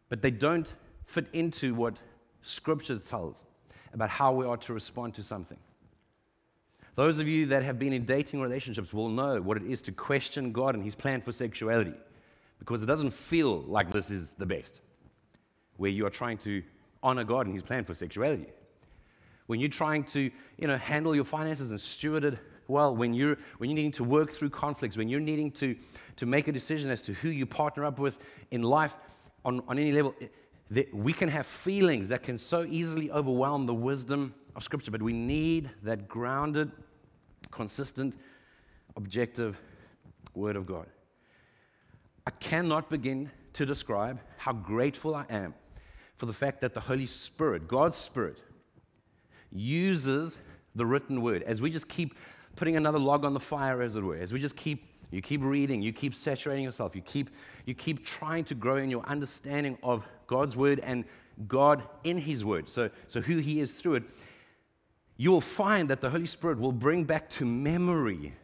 But 0.08 0.22
they 0.22 0.30
don't 0.30 0.72
fit 1.06 1.26
into 1.32 1.74
what 1.74 1.98
Scripture 2.42 2.98
tells 2.98 3.36
about 3.92 4.10
how 4.10 4.32
we 4.32 4.46
are 4.46 4.56
to 4.56 4.72
respond 4.72 5.14
to 5.14 5.22
something. 5.22 5.58
Those 6.94 7.18
of 7.18 7.28
you 7.28 7.46
that 7.46 7.62
have 7.62 7.78
been 7.78 7.92
in 7.92 8.04
dating 8.04 8.40
relationships 8.40 8.92
will 8.92 9.08
know 9.08 9.40
what 9.40 9.56
it 9.56 9.64
is 9.64 9.80
to 9.82 9.92
question 9.92 10.52
God 10.52 10.74
and 10.74 10.82
His 10.82 10.94
plan 10.94 11.20
for 11.20 11.32
sexuality 11.32 11.94
because 12.58 12.82
it 12.82 12.86
doesn't 12.86 13.12
feel 13.12 13.60
like 13.62 13.92
this 13.92 14.10
is 14.10 14.30
the 14.30 14.46
best, 14.46 14.80
where 15.76 15.90
you 15.90 16.04
are 16.06 16.10
trying 16.10 16.38
to 16.38 16.62
honor 17.02 17.22
God 17.22 17.46
and 17.46 17.54
His 17.54 17.62
plan 17.62 17.84
for 17.84 17.94
sexuality. 17.94 18.46
When 19.46 19.60
you're 19.60 19.70
trying 19.70 20.04
to 20.04 20.30
you 20.58 20.66
know, 20.66 20.76
handle 20.76 21.14
your 21.14 21.24
finances 21.24 21.70
and 21.70 21.80
steward 21.80 22.24
it 22.24 22.38
well, 22.68 22.94
when 22.94 23.14
you're, 23.14 23.38
when 23.56 23.70
you're 23.70 23.76
needing 23.76 23.92
to 23.92 24.04
work 24.04 24.30
through 24.30 24.50
conflicts, 24.50 24.96
when 24.96 25.08
you're 25.08 25.20
needing 25.20 25.50
to, 25.52 25.74
to 26.16 26.26
make 26.26 26.48
a 26.48 26.52
decision 26.52 26.90
as 26.90 27.00
to 27.02 27.14
who 27.14 27.30
you 27.30 27.46
partner 27.46 27.86
up 27.86 27.98
with 27.98 28.18
in 28.50 28.62
life 28.62 28.94
on, 29.48 29.62
on 29.66 29.78
any 29.78 29.92
level, 29.92 30.14
eh, 30.20 30.26
that 30.70 30.94
we 30.94 31.12
can 31.12 31.28
have 31.28 31.46
feelings 31.46 32.08
that 32.08 32.22
can 32.22 32.36
so 32.36 32.66
easily 32.68 33.10
overwhelm 33.10 33.64
the 33.64 33.74
wisdom 33.74 34.34
of 34.54 34.62
Scripture, 34.62 34.90
but 34.90 35.00
we 35.00 35.14
need 35.14 35.70
that 35.82 36.06
grounded, 36.06 36.70
consistent, 37.50 38.14
objective 38.96 39.58
Word 40.34 40.56
of 40.56 40.66
God. 40.66 40.86
I 42.26 42.30
cannot 42.30 42.90
begin 42.90 43.30
to 43.54 43.64
describe 43.64 44.20
how 44.36 44.52
grateful 44.52 45.14
I 45.14 45.24
am 45.30 45.54
for 46.16 46.26
the 46.26 46.34
fact 46.34 46.60
that 46.60 46.74
the 46.74 46.80
Holy 46.80 47.06
Spirit, 47.06 47.66
God's 47.66 47.96
Spirit, 47.96 48.42
uses 49.50 50.38
the 50.74 50.84
written 50.84 51.22
Word 51.22 51.42
as 51.44 51.62
we 51.62 51.70
just 51.70 51.88
keep 51.88 52.14
putting 52.54 52.76
another 52.76 52.98
log 52.98 53.24
on 53.24 53.32
the 53.32 53.40
fire, 53.40 53.80
as 53.80 53.96
it 53.96 54.02
were, 54.02 54.16
as 54.16 54.32
we 54.32 54.40
just 54.40 54.56
keep 54.56 54.84
you 55.10 55.22
keep 55.22 55.42
reading, 55.42 55.80
you 55.82 55.92
keep 55.92 56.14
saturating 56.14 56.64
yourself, 56.64 56.94
you 56.94 57.02
keep, 57.02 57.30
you 57.64 57.74
keep 57.74 58.04
trying 58.04 58.44
to 58.44 58.54
grow 58.54 58.76
in 58.76 58.90
your 58.90 59.04
understanding 59.06 59.78
of 59.82 60.06
God's 60.26 60.56
word 60.56 60.80
and 60.80 61.04
God 61.46 61.82
in 62.04 62.18
His 62.18 62.44
word. 62.44 62.68
So, 62.68 62.90
so 63.06 63.20
who 63.20 63.38
He 63.38 63.60
is 63.60 63.72
through 63.72 63.94
it. 63.94 64.02
You 65.16 65.30
will 65.30 65.40
find 65.40 65.90
that 65.90 66.00
the 66.00 66.10
Holy 66.10 66.26
Spirit 66.26 66.58
will 66.58 66.72
bring 66.72 67.04
back 67.04 67.28
to 67.30 67.44
memory 67.44 68.34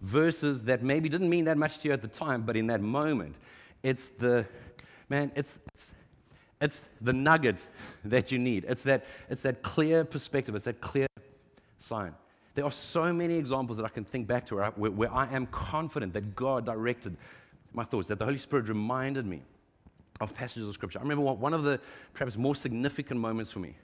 verses 0.00 0.64
that 0.64 0.82
maybe 0.82 1.08
didn't 1.08 1.28
mean 1.28 1.44
that 1.46 1.58
much 1.58 1.78
to 1.78 1.88
you 1.88 1.94
at 1.94 2.02
the 2.02 2.08
time, 2.08 2.42
but 2.42 2.56
in 2.56 2.66
that 2.68 2.80
moment, 2.80 3.36
it's 3.82 4.10
the 4.18 4.46
man, 5.08 5.32
it's, 5.34 5.58
it's, 5.74 5.92
it's 6.60 6.88
the 7.00 7.12
nugget 7.12 7.66
that 8.04 8.30
you 8.30 8.38
need. 8.38 8.64
It's 8.68 8.82
that, 8.84 9.04
it's 9.28 9.42
that 9.42 9.62
clear 9.62 10.04
perspective, 10.04 10.54
it's 10.54 10.66
that 10.66 10.80
clear 10.80 11.06
sign. 11.78 12.14
There 12.54 12.64
are 12.64 12.72
so 12.72 13.12
many 13.12 13.34
examples 13.34 13.78
that 13.78 13.84
I 13.84 13.88
can 13.88 14.04
think 14.04 14.26
back 14.26 14.46
to 14.46 14.56
where 14.56 14.64
I, 14.64 14.68
where, 14.70 14.90
where 14.90 15.12
I 15.12 15.32
am 15.32 15.46
confident 15.46 16.12
that 16.14 16.34
God 16.34 16.66
directed 16.66 17.16
my 17.72 17.84
thoughts, 17.84 18.08
that 18.08 18.18
the 18.18 18.24
Holy 18.24 18.38
Spirit 18.38 18.68
reminded 18.68 19.26
me 19.26 19.42
of 20.20 20.34
passages 20.34 20.68
of 20.68 20.74
Scripture. 20.74 20.98
I 20.98 21.02
remember 21.02 21.22
one 21.22 21.54
of 21.54 21.62
the 21.62 21.80
perhaps 22.12 22.36
more 22.36 22.54
significant 22.54 23.20
moments 23.20 23.50
for 23.50 23.60
me, 23.60 23.76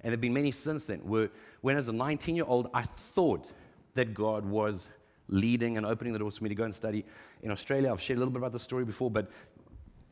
and 0.00 0.06
there 0.06 0.12
have 0.12 0.20
been 0.20 0.32
many 0.32 0.50
since 0.50 0.86
then, 0.86 1.04
were 1.04 1.30
when 1.60 1.76
as 1.76 1.88
a 1.88 1.92
19 1.92 2.34
year 2.34 2.46
old, 2.46 2.70
I 2.72 2.82
thought 2.82 3.52
that 3.94 4.14
God 4.14 4.44
was 4.46 4.88
leading 5.28 5.76
and 5.76 5.84
opening 5.84 6.12
the 6.12 6.18
doors 6.18 6.38
for 6.38 6.44
me 6.44 6.48
to 6.48 6.54
go 6.54 6.64
and 6.64 6.74
study 6.74 7.04
in 7.42 7.50
Australia. 7.50 7.92
I've 7.92 8.00
shared 8.00 8.16
a 8.16 8.20
little 8.20 8.32
bit 8.32 8.38
about 8.38 8.52
the 8.52 8.58
story 8.58 8.84
before, 8.84 9.10
but 9.10 9.30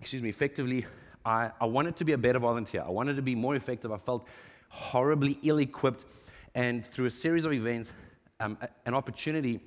excuse 0.01 0.23
me, 0.23 0.29
effectively, 0.29 0.87
I, 1.25 1.51
I 1.61 1.67
wanted 1.67 1.97
to 1.97 2.05
be 2.05 2.13
a 2.13 2.19
better 2.19 2.39
volunteer. 2.39 2.83
I 2.87 2.91
wanted 2.91 3.17
to 3.17 3.23
be 3.23 3.35
more 3.35 3.57
effective. 3.57 3.91
I 3.91 3.99
felt 3.99 4.29
horribly 4.69 5.39
ill 5.43 5.59
equipped 5.59 6.05
and 6.59 6.85
through 6.85 7.07
a 7.07 7.11
series 7.11 7.45
of 7.45 7.53
events, 7.53 7.93
um, 8.41 8.59
an 8.85 8.93
opportunity 8.93 9.61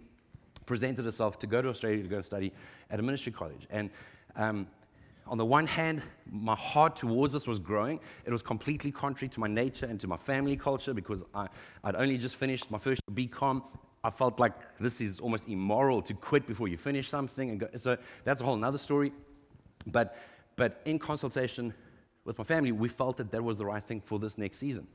presented 0.66 1.08
itself 1.08 1.40
to 1.40 1.48
go 1.48 1.62
to 1.62 1.70
Australia 1.70 2.04
to 2.04 2.10
go 2.10 2.18
and 2.18 2.26
study 2.26 2.52
at 2.90 3.00
a 3.00 3.02
ministry 3.02 3.32
college. 3.32 3.66
And 3.70 3.90
um, 4.36 4.68
on 5.26 5.38
the 5.38 5.46
one 5.46 5.68
hand, 5.68 6.02
my 6.30 6.54
heart 6.54 6.98
towards 6.98 7.32
this 7.32 7.48
was 7.48 7.60
growing. 7.60 8.02
It 8.26 8.32
was 8.32 8.42
completely 8.42 8.92
contrary 8.92 9.30
to 9.30 9.40
my 9.40 9.48
nature 9.48 9.86
and 9.86 10.02
to 10.02 10.08
my 10.08 10.18
family 10.18 10.58
culture 10.58 10.94
because 10.94 11.24
I, 11.34 11.48
would 11.86 11.96
only 11.96 12.18
just 12.18 12.36
finished 12.36 12.70
my 12.70 12.78
first 12.78 13.02
BCom. 13.10 13.64
I 14.04 14.10
felt 14.10 14.38
like 14.42 14.52
this 14.78 15.00
is 15.00 15.22
almost 15.22 15.48
immoral 15.48 16.02
to 16.02 16.14
quit 16.14 16.46
before 16.46 16.68
you 16.68 16.76
finish 16.76 17.08
something. 17.08 17.52
And 17.52 17.60
go, 17.62 17.70
so 17.78 17.96
that's 18.26 18.42
a 18.42 18.44
whole 18.44 18.62
other 18.66 18.78
story. 18.78 19.14
But, 19.88 20.18
but 20.58 20.82
in 20.84 21.00
consultation 21.00 21.74
with 22.26 22.38
my 22.38 22.44
family, 22.44 22.74
we 22.74 22.90
felt 22.90 23.16
that 23.16 23.32
that 23.32 23.42
was 23.42 23.58
the 23.58 23.66
right 23.66 23.82
thing 23.82 24.02
for 24.02 24.20
this 24.20 24.38
next 24.38 24.58
season. 24.58 24.88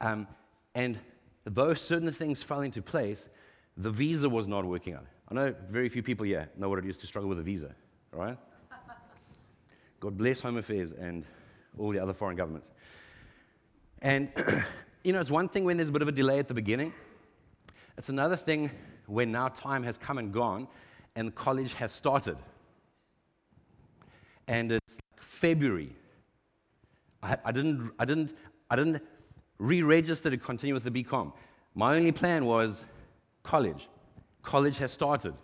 Um, 0.00 0.28
and 0.76 0.96
though 1.44 1.74
certain 1.74 2.10
things 2.10 2.42
fell 2.42 2.62
into 2.62 2.82
place, 2.82 3.28
the 3.76 3.90
visa 3.90 4.28
was 4.28 4.46
not 4.46 4.64
working 4.64 4.94
out. 4.94 5.06
I 5.28 5.34
know 5.34 5.54
very 5.68 5.88
few 5.88 6.02
people 6.02 6.24
here 6.26 6.48
know 6.56 6.68
what 6.68 6.78
it 6.78 6.86
is 6.86 6.98
to 6.98 7.06
struggle 7.06 7.28
with 7.28 7.38
a 7.38 7.42
visa, 7.42 7.74
right? 8.12 8.38
God 10.00 10.16
bless 10.16 10.40
Home 10.40 10.56
Affairs 10.56 10.92
and 10.92 11.24
all 11.78 11.90
the 11.90 11.98
other 11.98 12.12
foreign 12.12 12.36
governments. 12.36 12.68
And, 14.02 14.30
you 15.04 15.12
know, 15.12 15.20
it's 15.20 15.30
one 15.30 15.48
thing 15.48 15.64
when 15.64 15.76
there's 15.76 15.88
a 15.88 15.92
bit 15.92 16.02
of 16.02 16.08
a 16.08 16.12
delay 16.12 16.38
at 16.38 16.48
the 16.48 16.54
beginning, 16.54 16.92
it's 17.96 18.08
another 18.08 18.36
thing 18.36 18.70
when 19.06 19.32
now 19.32 19.48
time 19.48 19.82
has 19.82 19.96
come 19.96 20.18
and 20.18 20.32
gone 20.32 20.68
and 21.16 21.34
college 21.34 21.74
has 21.74 21.92
started. 21.92 22.36
And 24.46 24.72
it's 24.72 24.98
February. 25.16 25.94
I, 27.22 27.36
I, 27.44 27.52
didn't, 27.52 27.92
I, 27.98 28.04
didn't, 28.04 28.34
I 28.70 28.76
didn't 28.76 29.02
re 29.58 29.82
registered 29.82 30.32
to 30.32 30.38
continue 30.38 30.74
with 30.74 30.84
the 30.84 30.90
BCom. 30.90 31.32
My 31.74 31.96
only 31.96 32.12
plan 32.12 32.44
was 32.44 32.84
college. 33.42 33.88
College 34.42 34.78
has 34.78 34.92
started. 34.92 35.34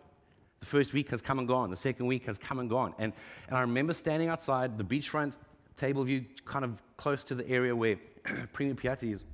The 0.61 0.67
first 0.67 0.93
week 0.93 1.11
has 1.11 1.23
come 1.23 1.39
and 1.39 1.49
gone. 1.49 1.71
The 1.71 1.77
second 1.77 2.07
week 2.07 2.27
has 2.27 2.39
come 2.39 2.59
and 2.59 2.69
gone. 2.69 2.95
And, 2.99 3.13
and 3.49 3.57
I 3.57 3.63
remember 3.63 3.95
standing 3.95 4.29
outside 4.29 4.77
the 4.77 4.85
beachfront 4.85 5.33
table 5.75 6.05
view, 6.05 6.25
kind 6.45 6.65
of 6.65 6.83
close 6.97 7.25
to 7.25 7.35
the 7.35 7.49
area 7.49 7.75
where 7.75 7.97
Primi 8.53 8.75
Piatti 8.75 9.13
is. 9.13 9.25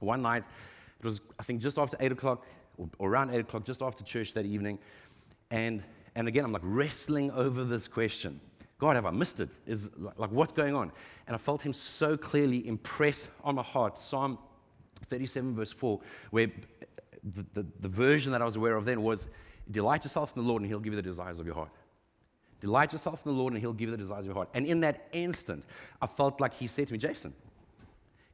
One 0.00 0.22
night, 0.22 0.42
it 0.98 1.04
was, 1.04 1.20
I 1.38 1.42
think, 1.42 1.62
just 1.62 1.78
after 1.78 1.96
8 2.00 2.12
o'clock, 2.12 2.44
or, 2.98 3.08
around 3.08 3.30
8 3.30 3.40
o'clock, 3.40 3.64
just 3.64 3.80
after 3.80 4.04
church 4.04 4.34
that 4.34 4.44
evening. 4.44 4.78
And, 5.50 5.82
and 6.14 6.28
again, 6.28 6.44
I'm 6.44 6.52
like 6.52 6.62
wrestling 6.64 7.30
over 7.30 7.64
this 7.64 7.88
question 7.88 8.40
God, 8.78 8.96
have 8.96 9.06
I 9.06 9.10
missed 9.10 9.40
it? 9.40 9.48
Is 9.66 9.90
like 9.96 10.30
what's 10.30 10.52
going 10.52 10.74
on? 10.74 10.92
And 11.26 11.34
I 11.34 11.38
felt 11.38 11.62
him 11.62 11.72
so 11.72 12.16
clearly 12.16 12.66
impress 12.68 13.28
on 13.42 13.54
my 13.54 13.62
heart. 13.62 13.98
Psalm 13.98 14.38
37, 15.06 15.54
verse 15.54 15.72
4, 15.72 16.00
where 16.30 16.48
the, 17.22 17.44
the, 17.54 17.66
the 17.80 17.88
version 17.88 18.32
that 18.32 18.42
I 18.42 18.44
was 18.44 18.56
aware 18.56 18.76
of 18.76 18.84
then 18.84 19.02
was 19.02 19.28
delight 19.70 20.04
yourself 20.04 20.36
in 20.36 20.42
the 20.42 20.48
Lord 20.48 20.62
and 20.62 20.70
he'll 20.70 20.80
give 20.80 20.92
you 20.92 20.96
the 20.96 21.02
desires 21.02 21.38
of 21.38 21.46
your 21.46 21.54
heart. 21.54 21.70
Delight 22.60 22.92
yourself 22.92 23.24
in 23.24 23.32
the 23.32 23.38
Lord 23.38 23.52
and 23.52 23.60
he'll 23.60 23.72
give 23.72 23.88
you 23.88 23.96
the 23.96 24.02
desires 24.02 24.20
of 24.20 24.26
your 24.26 24.34
heart. 24.34 24.48
And 24.54 24.66
in 24.66 24.80
that 24.80 25.08
instant, 25.12 25.64
I 26.00 26.06
felt 26.06 26.40
like 26.40 26.54
he 26.54 26.66
said 26.66 26.88
to 26.88 26.92
me, 26.92 26.98
Jason, 26.98 27.34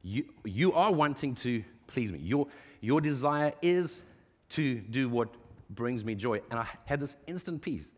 you, 0.03 0.25
you 0.45 0.73
are 0.73 0.93
wanting 0.93 1.35
to 1.37 1.63
please 1.87 2.11
me. 2.11 2.19
Your, 2.19 2.47
your 2.81 3.01
desire 3.01 3.53
is 3.63 4.03
to 4.51 4.81
do 4.81 5.09
what 5.09 5.29
brings 5.71 6.05
me 6.05 6.15
joy. 6.15 6.41
And 6.51 6.61
I 6.61 6.67
had 6.85 7.01
this 7.01 7.17
instant 7.27 7.63
peace 7.63 7.91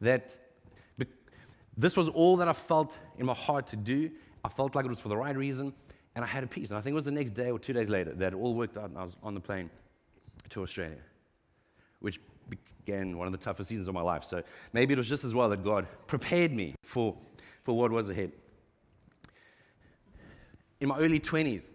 that 0.00 0.36
this 1.80 1.96
was 1.96 2.08
all 2.08 2.36
that 2.38 2.48
I 2.48 2.52
felt 2.52 2.98
in 3.16 3.26
my 3.26 3.34
heart 3.34 3.68
to 3.68 3.76
do. 3.76 4.10
I 4.44 4.48
felt 4.48 4.74
like 4.74 4.84
it 4.84 4.88
was 4.88 5.00
for 5.00 5.08
the 5.08 5.16
right 5.16 5.36
reason, 5.36 5.72
and 6.14 6.24
I 6.24 6.28
had 6.28 6.44
a 6.44 6.46
peace. 6.46 6.68
And 6.70 6.78
I 6.78 6.80
think 6.80 6.92
it 6.92 6.96
was 6.96 7.06
the 7.06 7.10
next 7.10 7.30
day 7.30 7.50
or 7.50 7.58
two 7.58 7.72
days 7.72 7.88
later 7.88 8.12
that 8.14 8.32
it 8.32 8.36
all 8.36 8.54
worked 8.54 8.76
out, 8.76 8.90
and 8.90 8.98
I 8.98 9.02
was 9.02 9.16
on 9.22 9.34
the 9.34 9.40
plane 9.40 9.70
to 10.50 10.62
Australia, 10.62 10.98
which 12.00 12.20
began 12.48 13.16
one 13.16 13.26
of 13.26 13.32
the 13.32 13.38
toughest 13.38 13.68
seasons 13.70 13.88
of 13.88 13.94
my 13.94 14.02
life. 14.02 14.24
So 14.24 14.42
maybe 14.72 14.92
it 14.92 14.98
was 14.98 15.08
just 15.08 15.24
as 15.24 15.34
well 15.34 15.48
that 15.50 15.64
God 15.64 15.86
prepared 16.06 16.52
me 16.52 16.74
for, 16.82 17.16
for 17.62 17.76
what 17.76 17.90
was 17.90 18.10
ahead. 18.10 18.32
In 20.80 20.88
my 20.88 20.98
early 20.98 21.20
20s, 21.20 21.70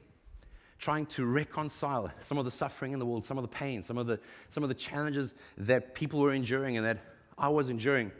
trying 0.78 1.06
to 1.06 1.26
reconcile 1.26 2.12
some 2.22 2.38
of 2.38 2.46
the 2.46 2.52
suffering 2.52 2.92
in 2.92 3.00
the 3.00 3.06
world, 3.06 3.26
some 3.26 3.38
of 3.38 3.44
the 3.44 3.48
pain, 3.48 3.82
some 3.82 3.98
of 3.98 4.08
the, 4.08 4.20
some 4.50 4.62
of 4.62 4.70
the 4.70 4.76
challenges 4.76 5.34
that 5.58 5.96
people 5.96 6.20
were 6.20 6.34
enduring 6.34 6.78
and 6.78 6.86
that 6.86 7.00
I 7.38 7.50
was 7.50 7.70
enduring. 7.70 8.12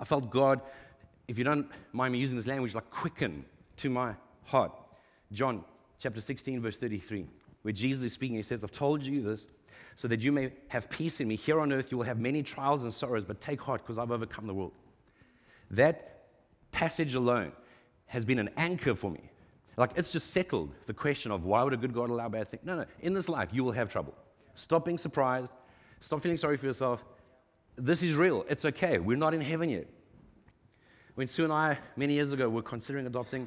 I 0.00 0.04
felt 0.04 0.30
God 0.30 0.60
if 1.28 1.38
you 1.38 1.44
don't 1.44 1.68
mind 1.92 2.12
me 2.12 2.18
using 2.18 2.36
this 2.36 2.46
language, 2.46 2.74
like 2.74 2.90
quicken 2.90 3.44
to 3.76 3.90
my 3.90 4.14
heart. 4.44 4.72
John 5.32 5.64
chapter 5.98 6.20
16, 6.20 6.60
verse 6.60 6.76
33, 6.76 7.26
where 7.62 7.72
Jesus 7.72 8.04
is 8.04 8.12
speaking, 8.12 8.36
he 8.36 8.42
says, 8.42 8.62
I've 8.62 8.72
told 8.72 9.02
you 9.02 9.22
this 9.22 9.46
so 9.96 10.08
that 10.08 10.20
you 10.20 10.32
may 10.32 10.52
have 10.68 10.90
peace 10.90 11.20
in 11.20 11.28
me. 11.28 11.36
Here 11.36 11.60
on 11.60 11.72
earth, 11.72 11.90
you 11.90 11.98
will 11.98 12.04
have 12.04 12.18
many 12.18 12.42
trials 12.42 12.82
and 12.82 12.92
sorrows, 12.92 13.24
but 13.24 13.40
take 13.40 13.60
heart 13.60 13.82
because 13.82 13.98
I've 13.98 14.10
overcome 14.10 14.46
the 14.46 14.54
world. 14.54 14.72
That 15.70 16.26
passage 16.72 17.14
alone 17.14 17.52
has 18.06 18.24
been 18.24 18.38
an 18.38 18.50
anchor 18.56 18.94
for 18.94 19.10
me. 19.10 19.30
Like 19.76 19.90
it's 19.96 20.10
just 20.10 20.30
settled 20.30 20.72
the 20.86 20.94
question 20.94 21.32
of 21.32 21.44
why 21.44 21.62
would 21.62 21.72
a 21.72 21.76
good 21.76 21.92
God 21.92 22.10
allow 22.10 22.28
bad 22.28 22.48
things? 22.48 22.62
No, 22.64 22.76
no. 22.76 22.84
In 23.00 23.14
this 23.14 23.28
life, 23.28 23.48
you 23.52 23.64
will 23.64 23.72
have 23.72 23.90
trouble. 23.90 24.14
Stop 24.54 24.84
being 24.84 24.98
surprised. 24.98 25.52
Stop 26.00 26.22
feeling 26.22 26.36
sorry 26.36 26.56
for 26.56 26.66
yourself. 26.66 27.04
this 27.76 28.02
is 28.02 28.14
real. 28.14 28.44
It's 28.48 28.64
okay. 28.64 28.98
We're 28.98 29.16
not 29.16 29.34
in 29.34 29.40
heaven 29.40 29.68
yet. 29.68 29.88
When 31.14 31.28
Sue 31.28 31.44
and 31.44 31.52
I, 31.52 31.78
many 31.96 32.14
years 32.14 32.32
ago, 32.32 32.48
were 32.48 32.62
considering 32.62 33.06
adopting 33.06 33.46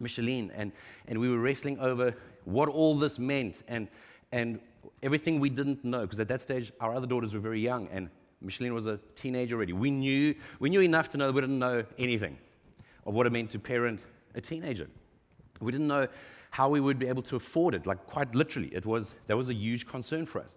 Micheline, 0.00 0.50
and, 0.54 0.72
and 1.06 1.18
we 1.18 1.28
were 1.28 1.38
wrestling 1.38 1.78
over 1.78 2.14
what 2.44 2.70
all 2.70 2.96
this 2.96 3.18
meant 3.18 3.62
and, 3.68 3.88
and 4.32 4.60
everything 5.02 5.38
we 5.38 5.50
didn't 5.50 5.84
know, 5.84 6.02
because 6.02 6.20
at 6.20 6.28
that 6.28 6.40
stage, 6.40 6.72
our 6.80 6.94
other 6.94 7.06
daughters 7.06 7.34
were 7.34 7.40
very 7.40 7.60
young, 7.60 7.86
and 7.88 8.08
Micheline 8.40 8.72
was 8.72 8.86
a 8.86 8.98
teenager 9.14 9.56
already. 9.56 9.74
We 9.74 9.90
knew, 9.90 10.34
we 10.58 10.70
knew 10.70 10.80
enough 10.80 11.10
to 11.10 11.18
know 11.18 11.30
we 11.30 11.42
didn't 11.42 11.58
know 11.58 11.84
anything 11.98 12.38
of 13.04 13.12
what 13.12 13.26
it 13.26 13.32
meant 13.32 13.50
to 13.50 13.58
parent 13.58 14.04
a 14.34 14.40
teenager. 14.40 14.88
We 15.60 15.72
didn't 15.72 15.88
know 15.88 16.06
how 16.50 16.70
we 16.70 16.80
would 16.80 16.98
be 16.98 17.08
able 17.08 17.22
to 17.24 17.36
afford 17.36 17.74
it, 17.74 17.86
like 17.86 18.06
quite 18.06 18.34
literally. 18.34 18.68
It 18.68 18.86
was, 18.86 19.14
that 19.26 19.36
was 19.36 19.50
a 19.50 19.54
huge 19.54 19.86
concern 19.86 20.24
for 20.24 20.40
us. 20.40 20.56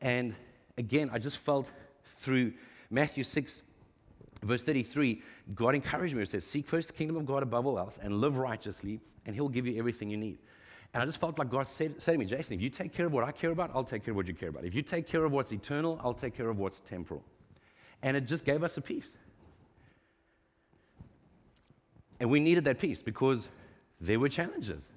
And 0.00 0.34
again, 0.78 1.10
I 1.12 1.18
just 1.18 1.36
felt 1.36 1.70
through 2.04 2.54
Matthew 2.90 3.24
6, 3.24 3.62
verse 4.46 4.62
33, 4.62 5.22
God 5.54 5.74
encouraged 5.74 6.14
me. 6.14 6.22
It 6.22 6.28
says, 6.28 6.44
Seek 6.44 6.66
first 6.66 6.88
the 6.88 6.94
kingdom 6.94 7.16
of 7.16 7.26
God 7.26 7.42
above 7.42 7.66
all 7.66 7.78
else 7.78 7.98
and 8.02 8.20
live 8.20 8.38
righteously, 8.38 9.00
and 9.24 9.34
He'll 9.34 9.48
give 9.48 9.66
you 9.66 9.78
everything 9.78 10.10
you 10.10 10.16
need. 10.16 10.38
And 10.94 11.02
I 11.02 11.06
just 11.06 11.20
felt 11.20 11.38
like 11.38 11.50
God 11.50 11.68
said, 11.68 12.00
said 12.00 12.12
to 12.12 12.18
me, 12.18 12.24
Jason, 12.24 12.54
if 12.54 12.62
you 12.62 12.70
take 12.70 12.92
care 12.92 13.06
of 13.06 13.12
what 13.12 13.24
I 13.24 13.32
care 13.32 13.50
about, 13.50 13.70
I'll 13.74 13.84
take 13.84 14.04
care 14.04 14.12
of 14.12 14.16
what 14.16 14.28
you 14.28 14.34
care 14.34 14.48
about. 14.48 14.64
If 14.64 14.74
you 14.74 14.82
take 14.82 15.06
care 15.06 15.24
of 15.24 15.32
what's 15.32 15.52
eternal, 15.52 16.00
I'll 16.02 16.14
take 16.14 16.34
care 16.34 16.48
of 16.48 16.58
what's 16.58 16.80
temporal. 16.80 17.22
And 18.02 18.16
it 18.16 18.26
just 18.26 18.44
gave 18.44 18.62
us 18.62 18.76
a 18.76 18.80
peace. 18.80 19.16
And 22.18 22.30
we 22.30 22.40
needed 22.40 22.64
that 22.64 22.78
peace 22.78 23.02
because 23.02 23.48
there 24.00 24.18
were 24.18 24.28
challenges 24.28 24.88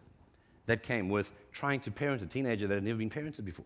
that 0.68 0.84
came 0.84 1.10
with 1.10 1.34
trying 1.52 1.80
to 1.82 1.92
parent 1.92 2.22
a 2.22 2.28
teenager 2.28 2.68
that 2.68 2.76
had 2.76 2.84
never 2.84 2.98
been 2.98 3.10
parented 3.10 3.44
before. 3.44 3.66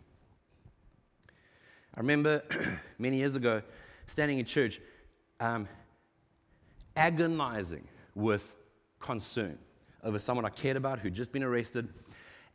I 1.96 2.00
remember 2.00 2.42
many 2.98 3.18
years 3.18 3.36
ago 3.36 3.62
standing 4.08 4.40
in 4.40 4.46
church, 4.46 4.80
um, 5.44 5.68
agonizing 6.96 7.86
with 8.16 8.56
concern 9.02 9.58
over 10.02 10.18
someone 10.18 10.46
I 10.46 10.50
cared 10.50 10.78
about 10.78 11.00
who'd 11.00 11.14
just 11.14 11.34
been 11.34 11.44
arrested 11.44 11.90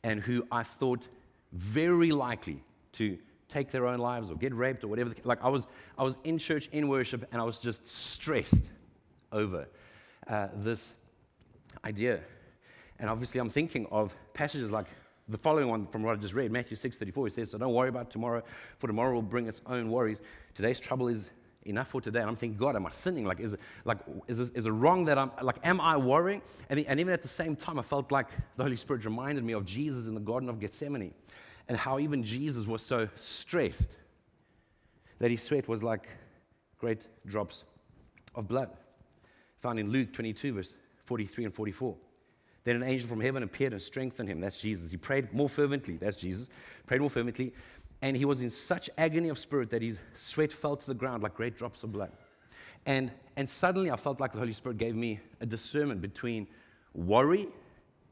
and 0.02 0.20
who 0.20 0.46
I 0.50 0.62
thought 0.62 1.06
very 1.52 2.12
likely 2.12 2.62
to 2.92 3.18
take 3.48 3.70
their 3.70 3.86
own 3.86 3.98
lives 3.98 4.30
or 4.30 4.36
get 4.36 4.54
raped 4.54 4.84
or 4.84 4.88
whatever. 4.88 5.12
Like 5.24 5.44
I 5.44 5.48
was, 5.48 5.66
I 5.98 6.02
was 6.02 6.16
in 6.24 6.38
church 6.38 6.68
in 6.72 6.88
worship 6.88 7.28
and 7.30 7.42
I 7.42 7.44
was 7.44 7.58
just 7.58 7.86
stressed 7.86 8.70
over 9.32 9.68
uh, 10.26 10.48
this 10.54 10.94
idea. 11.84 12.20
And 12.98 13.10
obviously, 13.10 13.38
I'm 13.38 13.50
thinking 13.50 13.86
of 13.90 14.14
passages 14.32 14.70
like 14.70 14.86
the 15.28 15.38
following 15.38 15.68
one 15.68 15.86
from 15.86 16.02
what 16.02 16.16
I 16.16 16.20
just 16.20 16.34
read, 16.34 16.50
Matthew 16.50 16.76
6:34. 16.76 17.26
He 17.26 17.30
says, 17.30 17.50
"So 17.50 17.58
don't 17.58 17.74
worry 17.74 17.90
about 17.90 18.10
tomorrow, 18.10 18.42
for 18.78 18.86
tomorrow 18.86 19.14
will 19.14 19.22
bring 19.22 19.46
its 19.46 19.60
own 19.66 19.90
worries. 19.90 20.20
Today's 20.54 20.80
trouble 20.80 21.08
is 21.08 21.30
enough 21.68 21.88
for 21.88 22.00
today." 22.00 22.20
And 22.20 22.28
I'm 22.28 22.36
thinking, 22.36 22.58
God, 22.58 22.76
am 22.76 22.86
I 22.86 22.90
sinning? 22.90 23.24
Like, 23.24 23.40
is 23.40 23.52
it, 23.54 23.60
like, 23.84 23.98
is, 24.26 24.38
this, 24.38 24.50
is 24.50 24.66
it 24.66 24.70
wrong 24.70 25.04
that 25.06 25.18
I'm 25.18 25.30
like, 25.42 25.56
am 25.64 25.80
I 25.80 25.96
worrying? 25.96 26.42
And, 26.68 26.80
and 26.80 27.00
even 27.00 27.12
at 27.12 27.22
the 27.22 27.28
same 27.28 27.56
time, 27.56 27.78
I 27.78 27.82
felt 27.82 28.10
like 28.10 28.28
the 28.56 28.62
Holy 28.62 28.76
Spirit 28.76 29.04
reminded 29.04 29.44
me 29.44 29.52
of 29.52 29.64
Jesus 29.64 30.06
in 30.06 30.14
the 30.14 30.20
Garden 30.20 30.48
of 30.48 30.60
Gethsemane, 30.60 31.14
and 31.68 31.76
how 31.76 31.98
even 31.98 32.22
Jesus 32.22 32.66
was 32.66 32.82
so 32.82 33.08
stressed 33.16 33.96
that 35.18 35.30
his 35.30 35.42
sweat 35.42 35.68
was 35.68 35.82
like 35.82 36.08
great 36.78 37.06
drops 37.26 37.64
of 38.34 38.48
blood. 38.48 38.70
Found 39.60 39.78
in 39.78 39.90
Luke 39.90 40.12
22, 40.12 40.54
verse 40.54 40.74
43 41.04 41.46
and 41.46 41.54
44. 41.54 41.96
Then 42.64 42.76
an 42.76 42.82
angel 42.82 43.08
from 43.08 43.20
heaven 43.20 43.42
appeared 43.42 43.72
and 43.72 43.80
strengthened 43.80 44.28
him. 44.28 44.40
That's 44.40 44.60
Jesus. 44.60 44.90
He 44.90 44.96
prayed 44.96 45.32
more 45.32 45.48
fervently. 45.48 45.96
That's 45.96 46.16
Jesus. 46.16 46.50
Prayed 46.86 47.00
more 47.00 47.10
fervently. 47.10 47.52
And 48.00 48.16
he 48.16 48.24
was 48.24 48.42
in 48.42 48.50
such 48.50 48.88
agony 48.96 49.28
of 49.28 49.38
spirit 49.38 49.70
that 49.70 49.82
his 49.82 49.98
sweat 50.14 50.52
fell 50.52 50.76
to 50.76 50.86
the 50.86 50.94
ground 50.94 51.22
like 51.22 51.34
great 51.34 51.56
drops 51.56 51.82
of 51.82 51.92
blood. 51.92 52.12
And, 52.86 53.12
and 53.36 53.48
suddenly 53.48 53.90
I 53.90 53.96
felt 53.96 54.20
like 54.20 54.32
the 54.32 54.38
Holy 54.38 54.52
Spirit 54.52 54.78
gave 54.78 54.94
me 54.94 55.20
a 55.40 55.46
discernment 55.46 56.00
between 56.00 56.46
worry 56.94 57.48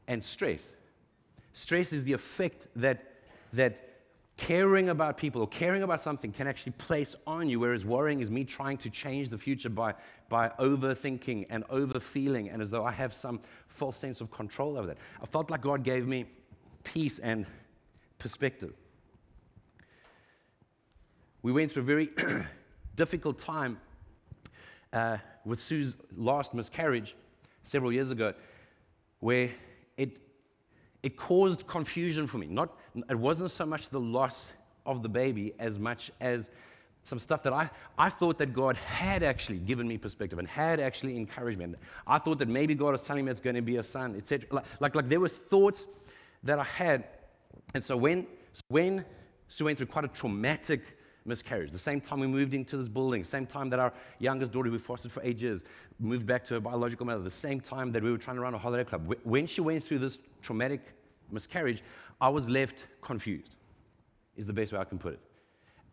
and 0.07 0.21
stress. 0.23 0.73
Stress 1.53 1.93
is 1.93 2.03
the 2.03 2.13
effect 2.13 2.67
that, 2.75 3.03
that 3.53 3.87
caring 4.37 4.89
about 4.89 5.17
people 5.17 5.41
or 5.41 5.47
caring 5.47 5.81
about 5.81 5.99
something 5.99 6.31
can 6.31 6.47
actually 6.47 6.73
place 6.73 7.15
on 7.25 7.49
you, 7.49 7.59
whereas 7.59 7.83
worrying 7.83 8.19
is 8.19 8.29
me 8.29 8.43
trying 8.43 8.77
to 8.77 8.89
change 8.89 9.29
the 9.29 9.37
future 9.37 9.69
by, 9.69 9.93
by 10.29 10.49
overthinking 10.59 11.47
and 11.49 11.63
overfeeling, 11.69 12.49
and 12.49 12.61
as 12.61 12.69
though 12.69 12.85
I 12.85 12.91
have 12.91 13.13
some 13.13 13.41
false 13.67 13.97
sense 13.97 14.21
of 14.21 14.29
control 14.29 14.77
over 14.77 14.87
that. 14.87 14.97
I 15.21 15.25
felt 15.25 15.49
like 15.49 15.61
God 15.61 15.83
gave 15.83 16.07
me 16.07 16.25
peace 16.83 17.19
and 17.19 17.45
perspective. 18.19 18.73
We 21.41 21.51
went 21.51 21.71
through 21.71 21.83
a 21.83 21.85
very 21.85 22.09
difficult 22.95 23.39
time 23.39 23.79
uh, 24.93 25.17
with 25.45 25.59
Sue's 25.59 25.95
last 26.15 26.53
miscarriage 26.53 27.15
several 27.63 27.91
years 27.91 28.11
ago, 28.11 28.33
where 29.19 29.49
it 29.97 30.19
it 31.03 31.15
caused 31.15 31.67
confusion 31.67 32.27
for 32.27 32.37
me. 32.37 32.47
Not, 32.47 32.77
it 33.09 33.17
wasn't 33.17 33.51
so 33.51 33.65
much 33.65 33.89
the 33.89 33.99
loss 33.99 34.51
of 34.85 35.03
the 35.03 35.09
baby 35.09 35.53
as 35.59 35.77
much 35.77 36.11
as 36.19 36.49
some 37.03 37.19
stuff 37.19 37.43
that 37.43 37.53
I, 37.53 37.69
I 37.97 38.09
thought 38.09 38.37
that 38.39 38.51
God 38.51 38.75
had 38.75 39.23
actually 39.23 39.59
given 39.59 39.87
me 39.87 39.97
perspective 39.97 40.39
and 40.39 40.47
had 40.47 40.79
actually 40.81 41.15
encouraged 41.15 41.59
me. 41.59 41.75
I 42.05 42.17
thought 42.17 42.39
that 42.39 42.49
maybe 42.49 42.75
God 42.75 42.91
was 42.91 43.05
telling 43.05 43.23
me 43.23 43.31
it's 43.31 43.39
going 43.39 43.55
to 43.55 43.61
be 43.61 43.77
a 43.77 43.83
son, 43.83 44.15
etc. 44.17 44.49
Like, 44.51 44.65
like, 44.81 44.95
like 44.95 45.07
there 45.07 45.19
were 45.19 45.29
thoughts 45.29 45.85
that 46.43 46.59
I 46.59 46.65
had. 46.65 47.05
And 47.73 47.83
so 47.83 47.95
when, 47.95 48.27
when 48.67 49.05
Sue 49.47 49.65
went 49.65 49.77
through 49.77 49.87
quite 49.87 50.03
a 50.03 50.09
traumatic 50.09 50.96
miscarriage. 51.27 51.71
The 51.71 51.77
same 51.77 52.01
time 52.01 52.19
we 52.19 52.27
moved 52.27 52.53
into 52.53 52.77
this 52.77 52.87
building, 52.87 53.23
same 53.23 53.45
time 53.45 53.69
that 53.69 53.79
our 53.79 53.93
youngest 54.19 54.51
daughter, 54.51 54.67
who 54.67 54.73
we 54.73 54.79
fostered 54.79 55.11
for 55.11 55.21
eight 55.23 55.39
years, 55.39 55.63
moved 55.99 56.25
back 56.25 56.43
to 56.45 56.55
her 56.55 56.59
biological 56.59 57.05
mother, 57.05 57.21
the 57.21 57.31
same 57.31 57.59
time 57.59 57.91
that 57.91 58.03
we 58.03 58.11
were 58.11 58.17
trying 58.17 58.37
to 58.37 58.41
run 58.41 58.53
a 58.53 58.57
holiday 58.57 58.83
club. 58.83 59.13
When 59.23 59.47
she 59.47 59.61
went 59.61 59.83
through 59.83 59.99
this 59.99 60.19
traumatic 60.41 60.81
miscarriage, 61.31 61.83
I 62.19 62.29
was 62.29 62.49
left 62.49 62.85
confused, 63.01 63.55
is 64.35 64.47
the 64.47 64.53
best 64.53 64.71
way 64.71 64.79
I 64.79 64.85
can 64.85 64.97
put 64.97 65.13
it. 65.13 65.19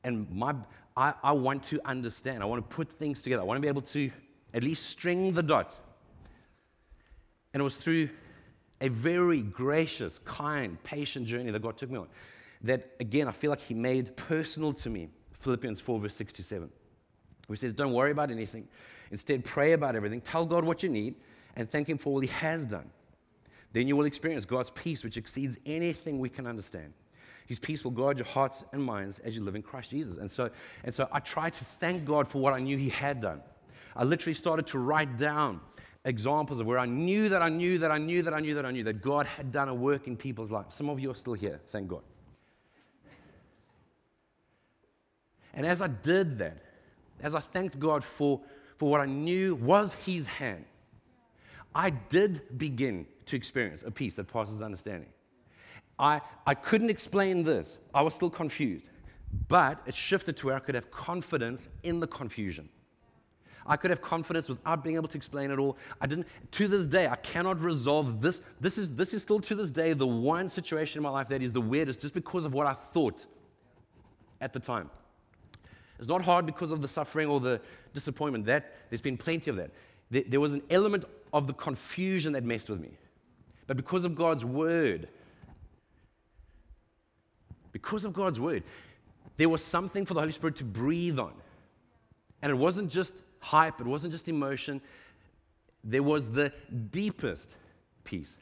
And 0.04 0.30
my, 0.30 0.54
I, 0.96 1.14
I 1.22 1.32
want 1.32 1.62
to 1.64 1.80
understand, 1.84 2.42
I 2.42 2.46
want 2.46 2.68
to 2.68 2.74
put 2.74 2.92
things 2.92 3.22
together, 3.22 3.42
I 3.42 3.44
want 3.44 3.58
to 3.58 3.62
be 3.62 3.68
able 3.68 3.82
to 3.82 4.10
at 4.52 4.62
least 4.62 4.86
string 4.86 5.32
the 5.32 5.42
dots. 5.42 5.80
And 7.52 7.60
it 7.60 7.64
was 7.64 7.76
through 7.76 8.08
a 8.80 8.88
very 8.88 9.42
gracious, 9.42 10.18
kind, 10.24 10.82
patient 10.82 11.26
journey 11.26 11.50
that 11.50 11.62
God 11.62 11.76
took 11.76 11.90
me 11.90 11.98
on 11.98 12.08
that, 12.64 12.90
again, 12.98 13.28
I 13.28 13.32
feel 13.32 13.50
like 13.50 13.60
He 13.60 13.74
made 13.74 14.16
personal 14.16 14.72
to 14.74 14.90
me 14.90 15.08
Philippians 15.44 15.78
4, 15.78 16.00
verse 16.00 16.14
6 16.14 16.32
to 16.34 16.42
7, 16.42 16.70
where 17.46 17.54
He 17.54 17.58
says, 17.58 17.74
Don't 17.74 17.92
worry 17.92 18.10
about 18.10 18.30
anything. 18.30 18.66
Instead, 19.10 19.44
pray 19.44 19.72
about 19.72 19.94
everything. 19.94 20.20
Tell 20.20 20.46
God 20.46 20.64
what 20.64 20.82
you 20.82 20.88
need 20.88 21.14
and 21.54 21.70
thank 21.70 21.88
Him 21.88 21.98
for 21.98 22.14
all 22.14 22.20
He 22.20 22.28
has 22.28 22.66
done. 22.66 22.90
Then 23.72 23.86
you 23.86 23.96
will 23.96 24.06
experience 24.06 24.44
God's 24.44 24.70
peace, 24.70 25.04
which 25.04 25.16
exceeds 25.16 25.58
anything 25.66 26.18
we 26.18 26.28
can 26.28 26.46
understand. 26.46 26.94
His 27.46 27.58
peace 27.58 27.84
will 27.84 27.90
guard 27.90 28.18
your 28.18 28.26
hearts 28.26 28.64
and 28.72 28.82
minds 28.82 29.18
as 29.18 29.36
you 29.36 29.42
live 29.42 29.54
in 29.54 29.62
Christ 29.62 29.90
Jesus. 29.90 30.16
And 30.16 30.30
so, 30.30 30.50
and 30.82 30.94
so 30.94 31.08
I 31.12 31.20
tried 31.20 31.52
to 31.54 31.64
thank 31.64 32.04
God 32.04 32.26
for 32.26 32.40
what 32.40 32.54
I 32.54 32.60
knew 32.60 32.78
He 32.78 32.88
had 32.88 33.20
done. 33.20 33.42
I 33.94 34.04
literally 34.04 34.34
started 34.34 34.66
to 34.68 34.78
write 34.78 35.18
down 35.18 35.60
examples 36.04 36.60
of 36.60 36.66
where 36.66 36.78
I 36.78 36.86
knew 36.86 37.28
that 37.28 37.42
I 37.42 37.48
knew 37.48 37.78
that 37.78 37.90
I 37.90 37.98
knew 37.98 38.22
that 38.22 38.34
I 38.34 38.40
knew 38.40 38.54
that 38.54 38.66
I 38.66 38.70
knew 38.70 38.84
that 38.84 39.02
God 39.02 39.26
had 39.26 39.52
done 39.52 39.68
a 39.68 39.74
work 39.74 40.06
in 40.06 40.16
people's 40.16 40.50
lives. 40.50 40.74
Some 40.74 40.88
of 40.88 40.98
you 41.00 41.10
are 41.10 41.14
still 41.14 41.34
here, 41.34 41.60
thank 41.66 41.88
God. 41.88 42.02
And 45.54 45.64
as 45.64 45.80
I 45.80 45.86
did 45.86 46.38
that, 46.38 46.58
as 47.22 47.34
I 47.34 47.40
thanked 47.40 47.78
God 47.78 48.04
for, 48.04 48.40
for 48.76 48.90
what 48.90 49.00
I 49.00 49.06
knew 49.06 49.54
was 49.54 49.94
His 49.94 50.26
hand, 50.26 50.64
I 51.74 51.90
did 51.90 52.58
begin 52.58 53.06
to 53.26 53.36
experience 53.36 53.82
a 53.82 53.90
peace 53.90 54.16
that 54.16 54.32
passes 54.32 54.62
understanding. 54.62 55.08
I, 55.98 56.20
I 56.46 56.54
couldn't 56.54 56.90
explain 56.90 57.44
this, 57.44 57.78
I 57.94 58.02
was 58.02 58.14
still 58.14 58.30
confused, 58.30 58.90
but 59.48 59.80
it 59.86 59.94
shifted 59.94 60.36
to 60.38 60.46
where 60.46 60.56
I 60.56 60.58
could 60.58 60.74
have 60.74 60.90
confidence 60.90 61.68
in 61.82 62.00
the 62.00 62.06
confusion. 62.06 62.68
I 63.66 63.76
could 63.76 63.90
have 63.90 64.02
confidence 64.02 64.48
without 64.48 64.84
being 64.84 64.96
able 64.96 65.08
to 65.08 65.16
explain 65.16 65.50
it 65.50 65.58
all. 65.58 65.78
I 66.00 66.06
didn't, 66.06 66.26
to 66.52 66.68
this 66.68 66.86
day, 66.86 67.08
I 67.08 67.16
cannot 67.16 67.60
resolve 67.60 68.20
this. 68.20 68.42
This 68.60 68.76
is, 68.76 68.94
this 68.94 69.14
is 69.14 69.22
still 69.22 69.40
to 69.40 69.54
this 69.54 69.70
day 69.70 69.94
the 69.94 70.06
one 70.06 70.48
situation 70.48 70.98
in 70.98 71.02
my 71.02 71.08
life 71.08 71.28
that 71.28 71.42
is 71.42 71.52
the 71.52 71.60
weirdest 71.60 72.00
just 72.02 72.12
because 72.12 72.44
of 72.44 72.52
what 72.52 72.66
I 72.66 72.74
thought 72.74 73.24
at 74.40 74.52
the 74.52 74.60
time. 74.60 74.90
It's 75.98 76.08
not 76.08 76.22
hard 76.22 76.46
because 76.46 76.70
of 76.70 76.82
the 76.82 76.88
suffering 76.88 77.28
or 77.28 77.40
the 77.40 77.60
disappointment. 77.92 78.46
That 78.46 78.72
there's 78.90 79.00
been 79.00 79.16
plenty 79.16 79.50
of 79.50 79.56
that. 79.56 79.70
There, 80.10 80.40
was 80.40 80.52
an 80.52 80.62
element 80.70 81.04
of 81.32 81.46
the 81.46 81.52
confusion 81.52 82.34
that 82.34 82.44
messed 82.44 82.68
with 82.68 82.80
me. 82.80 82.90
But 83.66 83.76
because 83.76 84.04
of 84.04 84.14
God's 84.14 84.44
word, 84.44 85.08
because 87.72 88.04
of 88.04 88.12
God's 88.12 88.38
word, 88.38 88.62
there 89.36 89.48
was 89.48 89.64
something 89.64 90.06
for 90.06 90.14
the 90.14 90.20
Holy 90.20 90.32
Spirit 90.32 90.56
to 90.56 90.64
breathe 90.64 91.18
on. 91.18 91.32
And 92.42 92.50
it 92.50 92.56
wasn't 92.56 92.90
just 92.90 93.22
hype, 93.40 93.80
it 93.80 93.86
wasn't 93.86 94.12
just 94.12 94.28
emotion. 94.28 94.80
There 95.82 96.02
was 96.02 96.30
the 96.30 96.52
deepest 96.90 97.56
peace. 98.04 98.36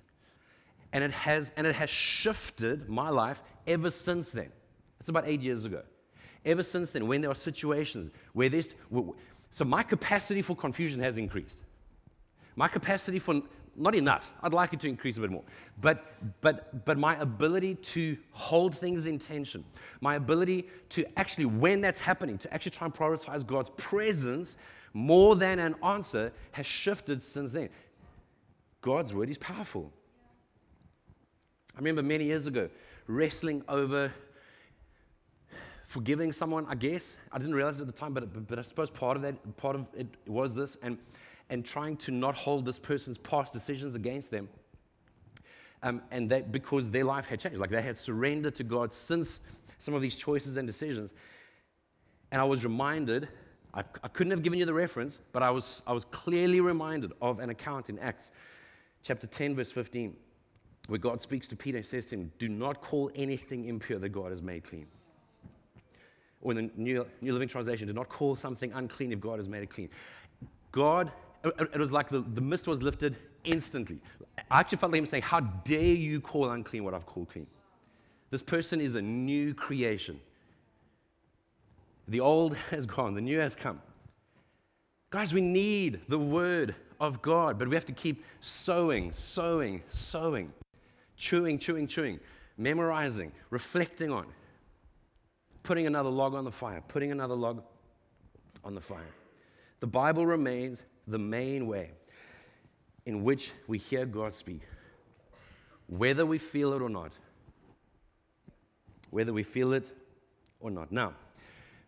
And 0.93 1.03
it 1.03 1.13
has 1.13 1.53
and 1.57 1.67
it 1.67 1.75
has 1.75 1.89
shifted 1.89 2.89
my 2.89 3.09
life 3.09 3.43
ever 3.67 3.91
since 3.91 4.33
then. 4.33 4.51
It's 5.01 5.09
about 5.09 5.27
8 5.27 5.41
years 5.41 5.65
ago. 5.65 5.83
Ever 6.45 6.63
since 6.63 6.91
then, 6.91 7.07
when 7.07 7.21
there 7.21 7.31
are 7.31 7.37
situations 7.37 8.11
where 8.33 8.49
this, 8.49 8.75
so 9.51 9.65
my 9.65 9.83
capacity 9.83 10.43
for 10.43 10.57
confusion 10.57 11.01
has 11.01 11.17
increased. 11.17 11.61
My 12.57 12.69
capacity 12.69 13.19
for 13.19 13.43
not 13.77 13.95
enough. 13.95 14.33
I'd 14.43 14.53
like 14.53 14.75
it 14.75 14.81
to 14.81 14.89
increase 14.89 15.17
a 15.17 15.21
bit 15.21 15.31
more. 15.31 15.45
But, 15.81 16.05
but, 16.41 16.85
but 16.85 16.99
my 16.99 17.17
ability 17.17 17.77
to 17.77 18.17
hold 18.33 18.77
things 18.77 19.07
in 19.07 19.19
tension, 19.19 19.65
my 20.01 20.17
ability 20.17 20.69
to 20.91 21.07
actually, 21.19 21.47
when 21.47 21.81
that's 21.81 21.99
happening, 21.99 22.39
to 22.39 22.53
actually 22.53 22.73
try 22.73 22.87
and 22.87 22.95
prioritize 22.95 23.47
God's 23.47 23.71
presence 23.77 24.57
more 24.93 25.37
than 25.37 25.59
an 25.59 25.75
answer 25.83 26.33
has 26.53 26.67
shifted 26.67 27.23
since 27.23 27.53
then. 27.53 27.71
God's 28.83 29.15
word 29.15 29.31
is 29.31 29.39
powerful. 29.39 29.91
I 31.75 31.79
remember 31.79 32.03
many 32.03 32.27
years 32.27 32.47
ago 32.47 32.69
wrestling 33.07 33.65
over 33.69 34.13
forgiving 35.93 36.33
someone, 36.33 36.67
I 36.69 36.75
guess. 36.75 37.17
I 37.31 37.39
didn't 37.39 37.55
realize 37.55 37.79
it 37.79 37.83
at 37.83 37.87
the 37.87 37.93
time, 37.93 38.15
but, 38.15 38.47
but 38.49 38.59
I 38.59 38.63
suppose 38.63 38.91
part 38.91 39.17
of 39.17 39.23
that, 39.23 39.57
part 39.57 39.77
of 39.77 39.87
it 39.97 40.09
was 40.27 40.55
this. 40.55 40.77
And 40.83 40.99
and 41.53 41.67
trying 41.67 41.99
to 41.99 42.11
not 42.11 42.35
hold 42.35 42.65
this 42.65 42.79
person's 42.79 43.19
past 43.19 43.53
decisions 43.53 43.95
against 43.95 44.31
them. 44.31 44.49
Um, 45.83 46.01
and 46.11 46.31
that 46.31 46.51
because 46.51 46.91
their 46.91 47.05
life 47.05 47.27
had 47.27 47.41
changed, 47.41 47.59
like 47.59 47.69
they 47.69 47.83
had 47.83 47.97
surrendered 47.97 48.55
to 48.55 48.65
God 48.65 48.91
since 48.91 49.41
some 49.79 49.93
of 49.93 50.01
these 50.01 50.17
choices 50.17 50.57
and 50.57 50.67
decisions. 50.67 51.13
And 52.31 52.41
I 52.41 52.45
was 52.45 52.65
reminded, 52.65 53.29
I, 53.75 53.81
I 54.03 54.09
couldn't 54.09 54.31
have 54.31 54.43
given 54.43 54.61
you 54.61 54.65
the 54.65 54.73
reference, 54.73 55.19
but 55.33 55.43
I 55.43 55.51
was, 55.51 55.83
I 55.87 55.93
was 55.93 56.07
clearly 56.07 56.61
reminded 56.61 57.13
of 57.21 57.39
an 57.39 57.51
account 57.51 57.91
in 57.91 57.99
Acts 57.99 58.31
chapter 59.03 59.27
10, 59.27 59.55
verse 59.55 59.71
15, 59.71 60.17
where 60.87 60.99
God 60.99 61.21
speaks 61.21 61.49
to 61.49 61.57
Peter 61.57 61.77
and 61.77 61.87
says 61.87 62.07
to 62.07 62.15
him, 62.15 62.33
Do 62.39 62.49
not 62.49 62.81
call 62.81 63.11
anything 63.15 63.67
impure 63.67 63.99
that 63.99 64.09
God 64.09 64.31
has 64.31 64.41
made 64.41 64.65
clean. 64.65 64.87
Or 66.43 66.53
in 66.53 66.57
the 66.57 66.71
New, 66.77 67.07
New 67.21 67.33
Living 67.33 67.49
Translation, 67.49 67.87
do 67.87 67.95
not 67.95 68.09
call 68.09 68.37
something 68.37 68.73
unclean 68.73 69.13
if 69.13 69.21
God 69.21 69.39
has 69.39 69.49
made 69.49 69.63
it 69.63 69.71
clean. 69.71 69.89
God 70.73 71.13
it 71.45 71.79
was 71.79 71.91
like 71.91 72.09
the, 72.09 72.21
the 72.21 72.41
mist 72.41 72.67
was 72.67 72.83
lifted 72.83 73.17
instantly. 73.45 73.99
I 74.51 74.61
actually 74.61 74.79
felt 74.79 74.93
like 74.93 75.01
him 75.01 75.07
saying, 75.07 75.25
How 75.25 75.41
dare 75.41 75.83
you 75.83 76.21
call 76.21 76.51
unclean 76.51 76.85
what 76.85 76.95
I've 76.95 77.07
called 77.07 77.31
clean? 77.31 77.47
This 78.31 78.43
person 78.43 78.81
is 78.81 78.95
a 78.95 79.03
new 79.03 79.55
creation. 79.55 80.21
The 82.09 82.21
old 82.21 82.57
has 82.71 82.87
gone, 82.87 83.15
the 83.15 83.21
new 83.21 83.39
has 83.39 83.55
come. 83.55 83.81
Guys, 85.11 85.35
we 85.35 85.43
need 85.43 86.01
the 86.09 86.19
word 86.19 86.75
of 86.99 87.21
God, 87.21 87.59
but 87.59 87.69
we 87.69 87.75
have 87.75 87.85
to 87.87 87.93
keep 87.93 88.25
sowing, 88.41 89.13
sowing, 89.13 89.83
sowing, 89.89 90.53
chewing, 91.17 91.59
chewing, 91.59 91.87
chewing, 91.87 92.19
memorizing, 92.57 93.33
reflecting 93.51 94.11
on, 94.11 94.27
putting 95.63 95.87
another 95.87 96.11
log 96.11 96.35
on 96.35 96.45
the 96.45 96.53
fire, 96.53 96.83
putting 96.89 97.13
another 97.13 97.35
log 97.35 97.63
on 98.65 98.75
the 98.75 98.81
fire. 98.81 99.15
The 99.81 99.87
Bible 99.87 100.27
remains 100.27 100.85
the 101.07 101.19
main 101.19 101.67
way 101.67 101.91
in 103.07 103.25
which 103.25 103.53
we 103.67 103.79
hear 103.79 104.07
God 104.07 104.35
speak, 104.35 104.63
whether 105.87 106.25
we 106.25 106.39
feel 106.39 106.73
it 106.73 106.83
or 106.83 106.89
not. 106.89 107.13
Whether 109.11 109.33
we 109.33 109.43
feel 109.43 109.73
it 109.75 109.93
or 110.59 110.71
not. 110.71 110.91
Now, 110.91 111.13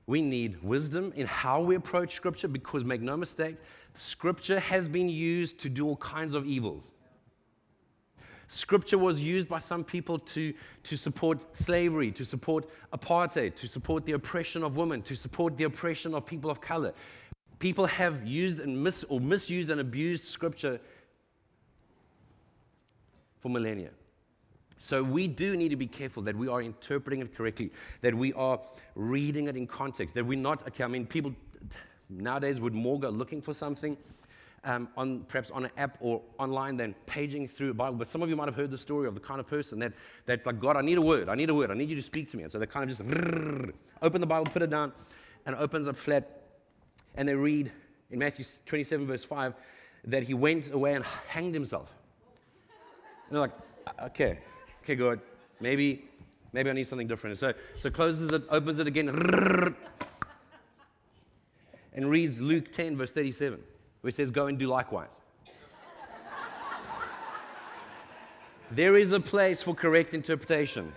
we 0.06 0.20
need 0.20 0.62
wisdom 0.62 1.12
in 1.16 1.26
how 1.26 1.62
we 1.62 1.74
approach 1.76 2.14
Scripture 2.14 2.48
because, 2.48 2.84
make 2.84 3.00
no 3.00 3.16
mistake, 3.16 3.56
Scripture 3.94 4.60
has 4.60 4.88
been 4.88 5.08
used 5.08 5.58
to 5.60 5.70
do 5.70 5.86
all 5.86 5.96
kinds 5.96 6.34
of 6.34 6.44
evils. 6.44 6.90
Scripture 8.48 8.98
was 8.98 9.22
used 9.22 9.48
by 9.48 9.58
some 9.58 9.84
people 9.84 10.18
to, 10.18 10.52
to 10.82 10.96
support 10.96 11.56
slavery, 11.56 12.10
to 12.12 12.24
support 12.24 12.68
apartheid, 12.92 13.54
to 13.56 13.66
support 13.66 14.04
the 14.04 14.12
oppression 14.12 14.62
of 14.62 14.76
women, 14.76 15.02
to 15.02 15.16
support 15.16 15.56
the 15.56 15.64
oppression 15.64 16.14
of 16.14 16.26
people 16.26 16.50
of 16.50 16.60
color 16.60 16.92
people 17.58 17.86
have 17.86 18.26
used 18.26 18.60
and 18.60 18.84
mis- 18.84 19.04
or 19.08 19.20
misused 19.20 19.70
and 19.70 19.80
abused 19.80 20.24
scripture 20.24 20.78
for 23.38 23.48
millennia. 23.48 23.90
So 24.78 25.02
we 25.02 25.28
do 25.28 25.56
need 25.56 25.70
to 25.70 25.76
be 25.76 25.86
careful 25.86 26.22
that 26.24 26.36
we 26.36 26.46
are 26.48 26.60
interpreting 26.60 27.20
it 27.20 27.34
correctly, 27.34 27.72
that 28.02 28.14
we 28.14 28.34
are 28.34 28.60
reading 28.94 29.48
it 29.48 29.56
in 29.56 29.66
context, 29.66 30.14
that 30.14 30.26
we're 30.26 30.38
not, 30.38 30.66
okay, 30.68 30.84
I 30.84 30.88
mean, 30.88 31.06
people 31.06 31.34
nowadays 32.10 32.60
would 32.60 32.74
more 32.74 33.00
go 33.00 33.08
looking 33.08 33.40
for 33.40 33.54
something 33.54 33.96
um, 34.64 34.88
on 34.96 35.20
perhaps 35.28 35.50
on 35.50 35.64
an 35.64 35.70
app 35.76 35.98
or 36.00 36.22
online 36.38 36.76
than 36.76 36.94
paging 37.06 37.46
through 37.46 37.70
a 37.70 37.74
Bible. 37.74 37.96
But 37.96 38.08
some 38.08 38.22
of 38.22 38.28
you 38.28 38.36
might 38.36 38.46
have 38.46 38.56
heard 38.56 38.70
the 38.70 38.78
story 38.78 39.06
of 39.06 39.14
the 39.14 39.20
kind 39.20 39.40
of 39.40 39.46
person 39.46 39.78
that, 39.80 39.92
that's 40.26 40.46
like, 40.46 40.58
God, 40.58 40.76
I 40.76 40.80
need 40.80 40.98
a 40.98 41.02
word, 41.02 41.28
I 41.28 41.34
need 41.34 41.50
a 41.50 41.54
word, 41.54 41.70
I 41.70 41.74
need 41.74 41.90
you 41.90 41.96
to 41.96 42.02
speak 42.02 42.30
to 42.30 42.36
me. 42.36 42.44
And 42.44 42.52
so 42.52 42.58
they 42.58 42.66
kind 42.66 42.88
of 42.90 42.96
just 42.96 43.02
open 44.02 44.20
the 44.20 44.26
Bible, 44.26 44.46
put 44.46 44.62
it 44.62 44.70
down, 44.70 44.92
and 45.46 45.54
it 45.54 45.58
opens 45.60 45.88
up 45.88 45.96
flat 45.96 46.42
and 47.16 47.28
they 47.28 47.34
read 47.34 47.70
in 48.10 48.18
Matthew 48.18 48.44
27, 48.66 49.06
verse 49.06 49.24
5, 49.24 49.54
that 50.06 50.22
he 50.24 50.34
went 50.34 50.72
away 50.72 50.94
and 50.94 51.04
hanged 51.28 51.54
himself. 51.54 51.92
And 53.28 53.34
they're 53.34 53.40
like, 53.40 53.52
okay, 54.02 54.38
okay, 54.82 54.96
God, 54.96 55.20
maybe, 55.60 56.04
maybe 56.52 56.70
I 56.70 56.72
need 56.72 56.86
something 56.86 57.06
different. 57.06 57.38
So, 57.38 57.54
so 57.78 57.90
closes 57.90 58.32
it, 58.32 58.42
opens 58.50 58.78
it 58.78 58.86
again, 58.86 59.08
and 61.92 62.10
reads 62.10 62.40
Luke 62.40 62.72
10, 62.72 62.96
verse 62.96 63.12
37, 63.12 63.60
it 64.08 64.14
says, 64.14 64.30
Go 64.30 64.46
and 64.46 64.58
do 64.58 64.66
likewise. 64.66 65.10
there 68.70 68.96
is 68.96 69.12
a 69.12 69.20
place 69.20 69.62
for 69.62 69.74
correct 69.74 70.14
interpretation. 70.14 70.92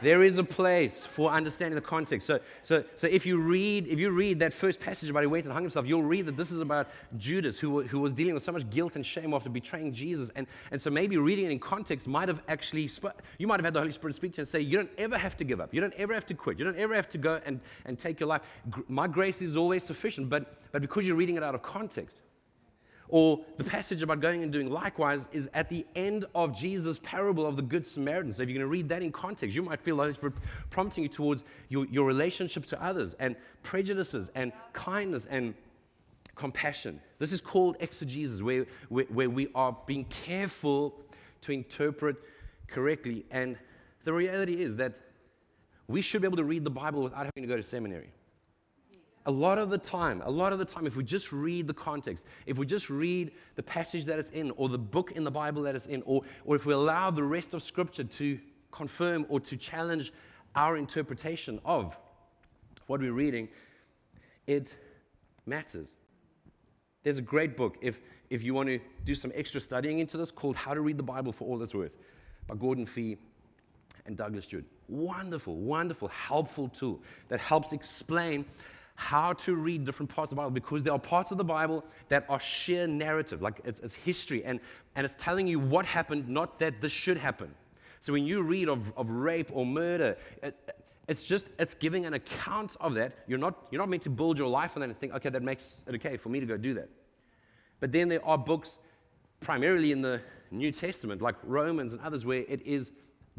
There 0.00 0.22
is 0.22 0.38
a 0.38 0.44
place 0.44 1.04
for 1.04 1.30
understanding 1.30 1.74
the 1.74 1.80
context. 1.80 2.26
So, 2.26 2.40
so, 2.62 2.84
so 2.96 3.06
if 3.06 3.26
you 3.26 3.40
read, 3.40 3.88
if 3.88 3.98
you 3.98 4.10
read 4.10 4.40
that 4.40 4.52
first 4.52 4.80
passage 4.80 5.10
about 5.10 5.22
he 5.22 5.26
went 5.26 5.44
and 5.44 5.52
hung 5.52 5.62
himself, 5.62 5.86
you'll 5.86 6.02
read 6.02 6.26
that 6.26 6.36
this 6.36 6.50
is 6.50 6.60
about 6.60 6.88
Judas, 7.16 7.58
who, 7.58 7.82
who 7.82 8.00
was 8.00 8.12
dealing 8.12 8.34
with 8.34 8.42
so 8.42 8.52
much 8.52 8.68
guilt 8.70 8.96
and 8.96 9.04
shame 9.04 9.34
after 9.34 9.50
betraying 9.50 9.92
Jesus. 9.92 10.30
And, 10.36 10.46
and 10.70 10.80
so 10.80 10.90
maybe 10.90 11.16
reading 11.16 11.46
it 11.46 11.50
in 11.50 11.58
context 11.58 12.06
might 12.06 12.28
have 12.28 12.42
actually, 12.48 12.88
you 13.38 13.46
might 13.46 13.58
have 13.58 13.64
had 13.64 13.74
the 13.74 13.80
Holy 13.80 13.92
Spirit 13.92 14.14
speak 14.14 14.32
to 14.34 14.38
you 14.38 14.42
and 14.42 14.48
say, 14.48 14.60
you 14.60 14.76
don't 14.76 14.90
ever 14.98 15.18
have 15.18 15.36
to 15.38 15.44
give 15.44 15.60
up. 15.60 15.74
You 15.74 15.80
don't 15.80 15.94
ever 15.94 16.14
have 16.14 16.26
to 16.26 16.34
quit. 16.34 16.58
You 16.58 16.64
don't 16.64 16.78
ever 16.78 16.94
have 16.94 17.08
to 17.10 17.18
go 17.18 17.40
and, 17.44 17.60
and 17.84 17.98
take 17.98 18.20
your 18.20 18.28
life. 18.28 18.42
My 18.88 19.08
grace 19.08 19.42
is 19.42 19.56
always 19.56 19.82
sufficient. 19.82 20.30
But, 20.30 20.54
but 20.72 20.82
because 20.82 21.06
you're 21.06 21.16
reading 21.16 21.36
it 21.36 21.42
out 21.42 21.54
of 21.54 21.62
context, 21.62 22.20
or 23.08 23.40
the 23.56 23.64
passage 23.64 24.02
about 24.02 24.20
going 24.20 24.42
and 24.42 24.52
doing 24.52 24.70
likewise 24.70 25.28
is 25.32 25.48
at 25.54 25.68
the 25.68 25.86
end 25.96 26.26
of 26.34 26.56
Jesus' 26.56 26.98
parable 27.02 27.46
of 27.46 27.56
the 27.56 27.62
Good 27.62 27.84
Samaritan. 27.84 28.32
So 28.32 28.42
if 28.42 28.48
you're 28.48 28.58
going 28.58 28.66
to 28.66 28.70
read 28.70 28.88
that 28.90 29.02
in 29.02 29.12
context, 29.12 29.56
you 29.56 29.62
might 29.62 29.80
feel 29.80 29.96
Holy 29.96 30.12
Spirit 30.12 30.34
prompting 30.70 31.04
you 31.04 31.08
towards 31.08 31.44
your, 31.68 31.86
your 31.86 32.06
relationship 32.06 32.66
to 32.66 32.82
others 32.82 33.14
and 33.18 33.34
prejudices 33.62 34.30
and 34.34 34.52
kindness 34.72 35.26
and 35.26 35.54
compassion. 36.34 37.00
This 37.18 37.32
is 37.32 37.40
called 37.40 37.76
exegesis, 37.80 38.42
where, 38.42 38.66
where, 38.88 39.06
where 39.06 39.30
we 39.30 39.48
are 39.54 39.76
being 39.86 40.04
careful 40.04 40.94
to 41.42 41.52
interpret 41.52 42.16
correctly. 42.66 43.24
And 43.30 43.56
the 44.04 44.12
reality 44.12 44.60
is 44.60 44.76
that 44.76 44.94
we 45.86 46.02
should 46.02 46.20
be 46.20 46.26
able 46.26 46.36
to 46.36 46.44
read 46.44 46.64
the 46.64 46.70
Bible 46.70 47.02
without 47.02 47.24
having 47.24 47.42
to 47.42 47.46
go 47.46 47.56
to 47.56 47.62
seminary 47.62 48.10
a 49.28 49.30
lot 49.30 49.58
of 49.58 49.68
the 49.68 49.76
time, 49.76 50.22
a 50.24 50.30
lot 50.30 50.54
of 50.54 50.58
the 50.58 50.64
time, 50.64 50.86
if 50.86 50.96
we 50.96 51.04
just 51.04 51.32
read 51.32 51.66
the 51.66 51.74
context, 51.74 52.24
if 52.46 52.56
we 52.56 52.64
just 52.64 52.88
read 52.88 53.30
the 53.56 53.62
passage 53.62 54.06
that 54.06 54.18
it's 54.18 54.30
in, 54.30 54.50
or 54.56 54.70
the 54.70 54.78
book 54.78 55.12
in 55.12 55.22
the 55.22 55.30
Bible 55.30 55.62
that 55.62 55.76
it's 55.76 55.84
in, 55.84 56.02
or, 56.06 56.22
or 56.46 56.56
if 56.56 56.64
we 56.64 56.72
allow 56.72 57.10
the 57.10 57.22
rest 57.22 57.52
of 57.52 57.62
Scripture 57.62 58.04
to 58.04 58.38
confirm 58.72 59.26
or 59.28 59.38
to 59.38 59.58
challenge 59.58 60.14
our 60.56 60.78
interpretation 60.78 61.60
of 61.66 61.98
what 62.86 63.00
we're 63.00 63.12
reading, 63.12 63.50
it 64.46 64.74
matters. 65.44 65.94
There's 67.02 67.18
a 67.18 67.22
great 67.22 67.54
book, 67.54 67.76
if, 67.82 68.00
if 68.30 68.42
you 68.42 68.54
want 68.54 68.70
to 68.70 68.80
do 69.04 69.14
some 69.14 69.30
extra 69.34 69.60
studying 69.60 69.98
into 69.98 70.16
this, 70.16 70.30
called 70.30 70.56
How 70.56 70.72
to 70.72 70.80
Read 70.80 70.96
the 70.96 71.02
Bible 71.02 71.32
for 71.32 71.46
All 71.46 71.62
It's 71.62 71.74
Worth 71.74 71.98
by 72.46 72.54
Gordon 72.54 72.86
Fee 72.86 73.18
and 74.06 74.16
Douglas 74.16 74.46
Stuart. 74.46 74.64
Wonderful, 74.88 75.54
wonderful, 75.54 76.08
helpful 76.08 76.68
tool 76.68 77.02
that 77.28 77.40
helps 77.40 77.74
explain 77.74 78.46
how 78.98 79.32
to 79.32 79.54
read 79.54 79.84
different 79.84 80.12
parts 80.12 80.32
of 80.32 80.36
the 80.36 80.42
Bible 80.42 80.50
because 80.50 80.82
there 80.82 80.92
are 80.92 80.98
parts 80.98 81.30
of 81.30 81.38
the 81.38 81.44
Bible 81.44 81.84
that 82.08 82.26
are 82.28 82.40
sheer 82.40 82.84
narrative, 82.88 83.40
like 83.40 83.60
it's, 83.64 83.78
it's 83.78 83.94
history, 83.94 84.44
and, 84.44 84.58
and 84.96 85.04
it's 85.04 85.14
telling 85.14 85.46
you 85.46 85.60
what 85.60 85.86
happened, 85.86 86.28
not 86.28 86.58
that 86.58 86.80
this 86.80 86.90
should 86.90 87.16
happen. 87.16 87.54
So 88.00 88.12
when 88.12 88.26
you 88.26 88.42
read 88.42 88.68
of, 88.68 88.92
of 88.96 89.08
rape 89.08 89.50
or 89.52 89.64
murder, 89.64 90.16
it, 90.42 90.56
it's 91.06 91.22
just 91.22 91.48
it's 91.60 91.74
giving 91.74 92.06
an 92.06 92.14
account 92.14 92.76
of 92.80 92.94
that. 92.94 93.12
You're 93.28 93.38
not 93.38 93.68
you're 93.70 93.80
not 93.80 93.88
meant 93.88 94.02
to 94.02 94.10
build 94.10 94.36
your 94.36 94.48
life 94.48 94.76
on 94.76 94.80
that 94.80 94.88
and 94.88 94.98
think, 94.98 95.14
okay, 95.14 95.28
that 95.28 95.44
makes 95.44 95.76
it 95.86 95.94
okay 95.94 96.16
for 96.16 96.28
me 96.28 96.40
to 96.40 96.46
go 96.46 96.56
do 96.56 96.74
that. 96.74 96.88
But 97.78 97.92
then 97.92 98.08
there 98.08 98.24
are 98.26 98.36
books, 98.36 98.78
primarily 99.38 99.92
in 99.92 100.02
the 100.02 100.20
New 100.50 100.72
Testament, 100.72 101.22
like 101.22 101.36
Romans 101.44 101.92
and 101.92 102.02
others, 102.02 102.26
where 102.26 102.44
it 102.48 102.66
is 102.66 102.90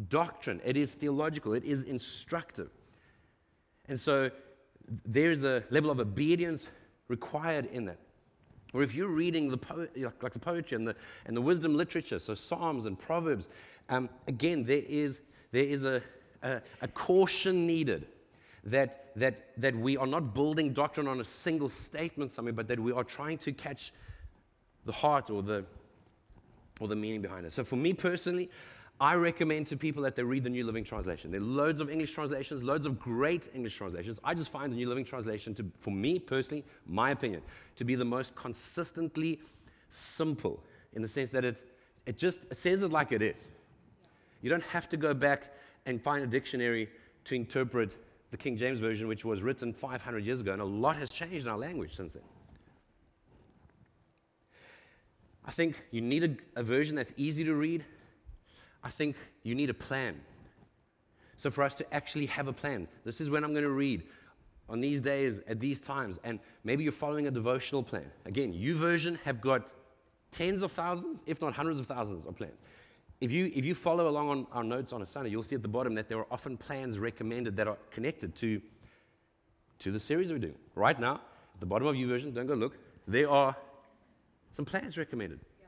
doctrine, 0.08 0.62
it 0.64 0.78
is 0.78 0.94
theological, 0.94 1.54
it 1.54 1.66
is 1.66 1.84
instructive. 1.84 2.70
And 3.90 4.00
so 4.00 4.32
there's 5.06 5.44
a 5.44 5.64
level 5.70 5.92
of 5.92 6.00
obedience 6.00 6.68
required 7.08 7.68
in 7.72 7.86
that. 7.86 8.00
Or 8.74 8.84
if 8.84 8.94
you're 8.94 9.10
reading 9.10 9.50
the 9.50 9.58
po- 9.58 9.88
like 9.98 10.34
the 10.34 10.40
poetry 10.40 10.76
and 10.76 10.88
the, 10.88 10.96
and 11.26 11.36
the 11.36 11.42
wisdom 11.42 11.76
literature, 11.76 12.20
so 12.20 12.36
Psalms 12.36 12.86
and 12.86 13.00
Proverbs, 13.00 13.48
um, 13.90 14.10
again, 14.28 14.64
there 14.64 14.84
is, 14.88 15.22
there 15.52 15.64
is 15.64 15.84
a, 15.86 16.04
a, 16.44 16.62
a, 16.82 16.88
caution 16.90 17.66
needed 17.66 18.06
that, 18.66 19.12
that, 19.16 19.60
that 19.60 19.76
we 19.76 19.98
are 19.98 20.06
not 20.06 20.36
building 20.36 20.72
doctrine 20.72 21.08
on 21.08 21.20
a 21.20 21.26
single 21.26 21.70
statement 21.70 22.32
somewhere, 22.32 22.54
but 22.54 22.68
that 22.68 22.80
we 22.80 22.92
are 22.92 23.04
trying 23.04 23.40
to 23.40 23.52
catch 23.52 23.92
the 24.86 24.92
heart 24.92 25.32
or 25.32 25.42
the, 25.42 25.66
or 26.80 26.88
the 26.88 26.96
meaning 26.96 27.22
behind 27.22 27.48
it. 27.48 27.54
So 27.54 27.64
for 27.64 27.76
me 27.76 27.94
personally, 27.94 28.52
I 29.02 29.16
recommend 29.16 29.68
to 29.68 29.78
people 29.78 30.04
that 30.04 30.16
they 30.16 30.24
read 30.24 30.44
the 30.44 30.50
New 30.50 30.66
Living 30.66 30.84
Translation. 30.84 31.32
There 31.32 31.40
are 31.40 31.44
loads 31.44 31.80
of 31.80 31.90
English 31.90 32.12
translations, 32.12 32.64
loads 32.64 32.86
of 32.86 33.00
great 33.00 33.48
English 33.54 33.78
translations. 33.78 34.20
I 34.26 34.34
just 34.34 34.52
find 34.52 34.72
the 34.72 34.76
New 34.76 34.90
Living 34.90 35.06
Translation 35.06 35.54
to, 35.56 35.66
for 35.80 35.92
me 35.92 36.20
personally, 36.20 36.66
my 36.86 37.12
opinion, 37.12 37.42
to 37.78 37.86
be 37.86 37.96
the 37.96 38.04
most 38.04 38.36
consistently 38.36 39.40
simple 39.90 40.62
in 40.94 41.02
the 41.02 41.08
sense 41.08 41.30
that 41.30 41.46
it, 41.46 41.64
it 42.06 42.18
just 42.18 42.46
it 42.52 42.58
says 42.58 42.84
it 42.84 42.92
like 42.92 43.14
it 43.14 43.22
is. 43.22 43.48
You 44.42 44.50
don't 44.50 44.64
have 44.66 44.90
to 44.90 44.98
go 44.98 45.14
back 45.14 45.54
and 45.86 46.02
find 46.02 46.24
a 46.24 46.28
dictionary 46.28 46.90
to 47.26 47.36
interpret 47.36 47.96
the 48.32 48.38
King 48.38 48.58
James 48.58 48.82
Version, 48.82 49.08
which 49.08 49.24
was 49.24 49.42
written 49.42 49.74
500 49.74 50.26
years 50.26 50.42
ago, 50.42 50.52
and 50.54 50.62
a 50.62 50.66
lot 50.66 50.98
has 50.98 51.10
changed 51.10 51.46
in 51.46 51.48
our 51.48 51.58
language 51.58 51.96
since 51.96 52.14
then. 52.14 52.24
I 55.46 55.52
think 55.52 55.84
you 55.92 56.02
need 56.02 56.24
a, 56.56 56.60
a 56.60 56.64
version 56.64 56.96
that's 56.96 57.14
easy 57.18 57.44
to 57.46 57.56
read. 57.56 57.86
I 58.84 58.90
think 58.90 59.16
you 59.44 59.56
need 59.56 59.70
a 59.70 59.74
plan. 59.74 60.20
So, 61.38 61.50
for 61.50 61.64
us 61.64 61.76
to 61.76 61.94
actually 61.94 62.26
have 62.28 62.48
a 62.48 62.54
plan, 62.54 62.88
this 63.06 63.22
is 63.22 63.30
when 63.30 63.44
I'm 63.44 63.54
going 63.54 63.64
to 63.64 63.72
read 63.72 64.04
on 64.68 64.82
these 64.82 65.02
days, 65.02 65.40
at 65.48 65.60
these 65.60 65.82
times, 65.82 66.20
and 66.24 66.40
maybe 66.64 66.84
you're 66.84 66.92
following 66.92 67.28
a 67.28 67.32
devotional 67.32 67.82
plan. 67.82 68.06
Again, 68.26 68.54
YouVersion 68.54 69.20
have 69.22 69.42
got 69.42 69.70
tens 70.32 70.64
of 70.64 70.72
thousands, 70.72 71.24
if 71.26 71.42
not 71.42 71.54
hundreds 71.54 71.80
of 71.80 71.88
thousands 71.88 72.26
of 72.26 72.36
plans. 72.36 72.58
If 73.20 73.32
you, 73.32 73.52
if 73.54 73.66
you 73.66 73.76
follow 73.76 74.08
along 74.08 74.30
on 74.30 74.48
our 74.54 74.64
notes 74.64 74.94
on 74.94 75.02
a 75.02 75.06
Sunday, 75.06 75.32
you'll 75.32 75.44
see 75.44 75.56
at 75.56 75.62
the 75.62 75.68
bottom 75.68 75.96
that 75.96 76.08
there 76.08 76.20
are 76.20 76.28
often 76.32 76.56
plans 76.56 77.00
recommended 77.00 77.58
that 77.58 77.68
are 77.68 77.78
connected 77.92 78.36
to, 78.36 78.62
to 79.80 79.92
the 79.92 80.00
series 80.00 80.32
we're 80.32 80.40
doing. 80.40 80.56
Right 80.76 80.98
now, 80.98 81.16
at 81.16 81.60
the 81.60 81.66
bottom 81.66 81.88
of 81.88 81.96
YouVersion, 81.96 82.34
don't 82.34 82.48
go 82.48 82.54
look, 82.54 82.78
there 83.08 83.30
are 83.30 83.56
some 84.52 84.66
plans 84.66 84.98
recommended. 84.98 85.40
Yeah. 85.60 85.68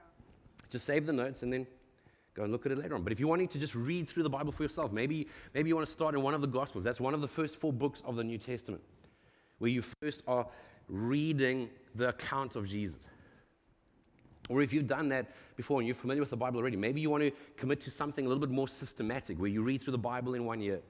Just 0.69 0.85
save 0.85 1.05
the 1.05 1.13
notes 1.13 1.43
and 1.43 1.51
then 1.51 1.67
go 2.33 2.43
and 2.43 2.51
look 2.51 2.65
at 2.65 2.71
it 2.71 2.77
later 2.77 2.95
on. 2.95 3.03
But 3.03 3.11
if 3.11 3.19
you're 3.19 3.29
wanting 3.29 3.49
to 3.49 3.59
just 3.59 3.75
read 3.75 4.09
through 4.09 4.23
the 4.23 4.29
Bible 4.29 4.51
for 4.51 4.63
yourself, 4.63 4.91
maybe, 4.91 5.27
maybe 5.53 5.69
you 5.69 5.75
want 5.75 5.87
to 5.87 5.91
start 5.91 6.15
in 6.15 6.21
one 6.21 6.33
of 6.33 6.41
the 6.41 6.47
Gospels. 6.47 6.83
That's 6.83 6.99
one 6.99 7.13
of 7.13 7.21
the 7.21 7.27
first 7.27 7.57
four 7.57 7.73
books 7.73 8.01
of 8.05 8.15
the 8.15 8.23
New 8.23 8.37
Testament, 8.37 8.81
where 9.59 9.69
you 9.69 9.81
first 9.81 10.23
are 10.27 10.47
reading 10.87 11.69
the 11.95 12.09
account 12.09 12.55
of 12.55 12.67
Jesus. 12.67 13.07
Or 14.49 14.61
if 14.61 14.73
you've 14.73 14.87
done 14.87 15.09
that 15.09 15.31
before 15.55 15.79
and 15.79 15.87
you're 15.87 15.95
familiar 15.95 16.21
with 16.21 16.29
the 16.29 16.37
Bible 16.37 16.59
already, 16.59 16.75
maybe 16.75 16.99
you 16.99 17.09
want 17.09 17.23
to 17.23 17.31
commit 17.55 17.79
to 17.81 17.91
something 17.91 18.25
a 18.25 18.27
little 18.27 18.41
bit 18.41 18.49
more 18.49 18.67
systematic 18.67 19.39
where 19.39 19.49
you 19.49 19.63
read 19.63 19.81
through 19.81 19.91
the 19.91 19.97
Bible 19.97 20.33
in 20.33 20.45
one 20.45 20.59
year. 20.61 20.81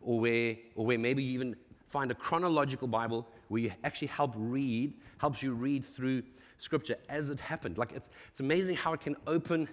Or 0.00 0.20
where, 0.20 0.56
or 0.76 0.86
where 0.86 0.98
maybe 0.98 1.22
you 1.22 1.32
even 1.32 1.56
find 1.88 2.10
a 2.10 2.14
chronological 2.14 2.86
Bible 2.86 3.26
where 3.48 3.62
you 3.62 3.72
actually 3.84 4.08
help 4.08 4.34
read, 4.36 4.94
helps 5.18 5.42
you 5.42 5.54
read 5.54 5.84
through 5.84 6.22
Scripture 6.58 6.96
as 7.08 7.30
it 7.30 7.40
happened. 7.40 7.78
Like 7.78 7.92
it's, 7.92 8.08
it's 8.28 8.40
amazing 8.40 8.76
how 8.76 8.92
it 8.92 9.00
can 9.00 9.16
open, 9.26 9.68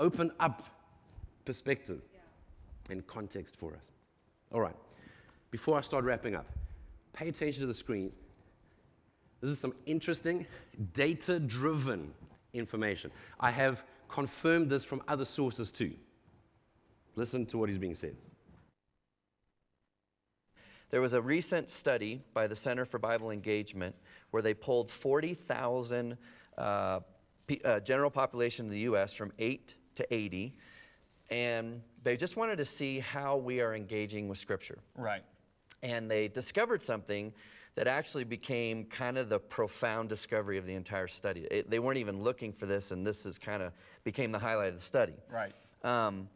open 0.00 0.32
up 0.40 0.64
perspective 1.44 2.00
and 2.90 3.06
context 3.06 3.54
for 3.54 3.74
us. 3.76 3.92
All 4.52 4.60
right, 4.60 4.74
before 5.52 5.78
I 5.78 5.82
start 5.82 6.04
wrapping 6.04 6.34
up, 6.34 6.46
pay 7.12 7.28
attention 7.28 7.60
to 7.60 7.66
the 7.66 7.74
screens. 7.74 8.16
This 9.40 9.50
is 9.50 9.60
some 9.60 9.74
interesting, 9.86 10.46
data 10.92 11.38
driven 11.38 12.12
information. 12.52 13.12
I 13.38 13.52
have 13.52 13.84
confirmed 14.08 14.68
this 14.68 14.84
from 14.84 15.02
other 15.06 15.24
sources 15.24 15.70
too. 15.70 15.92
Listen 17.14 17.46
to 17.46 17.58
what 17.58 17.70
is 17.70 17.78
being 17.78 17.94
said. 17.94 18.16
There 20.90 21.00
was 21.00 21.12
a 21.12 21.20
recent 21.22 21.70
study 21.70 22.20
by 22.34 22.48
the 22.48 22.56
Center 22.56 22.84
for 22.84 22.98
Bible 22.98 23.30
Engagement 23.30 23.94
where 24.32 24.42
they 24.42 24.54
pulled 24.54 24.90
40,000 24.90 26.16
uh, 26.58 27.00
uh, 27.64 27.80
general 27.80 28.10
population 28.10 28.66
in 28.66 28.72
the 28.72 28.80
U.S. 28.80 29.12
from 29.12 29.32
8 29.38 29.74
to 30.00 30.14
80, 30.14 30.54
and 31.30 31.80
they 32.02 32.16
just 32.16 32.36
wanted 32.36 32.56
to 32.56 32.64
see 32.64 32.98
how 32.98 33.36
we 33.36 33.60
are 33.60 33.74
engaging 33.74 34.28
with 34.28 34.38
Scripture. 34.38 34.78
Right. 34.96 35.22
And 35.82 36.10
they 36.10 36.28
discovered 36.28 36.82
something 36.82 37.32
that 37.76 37.86
actually 37.86 38.24
became 38.24 38.84
kind 38.84 39.16
of 39.16 39.28
the 39.28 39.38
profound 39.38 40.08
discovery 40.08 40.58
of 40.58 40.66
the 40.66 40.74
entire 40.74 41.06
study. 41.06 41.46
It, 41.50 41.70
they 41.70 41.78
weren't 41.78 41.98
even 41.98 42.22
looking 42.22 42.52
for 42.52 42.66
this, 42.66 42.90
and 42.90 43.06
this 43.06 43.24
is 43.24 43.38
kind 43.38 43.62
of 43.62 43.72
became 44.04 44.32
the 44.32 44.38
highlight 44.38 44.68
of 44.68 44.74
the 44.74 44.84
study. 44.84 45.14
Right. 45.30 45.52
Um, 45.84 46.28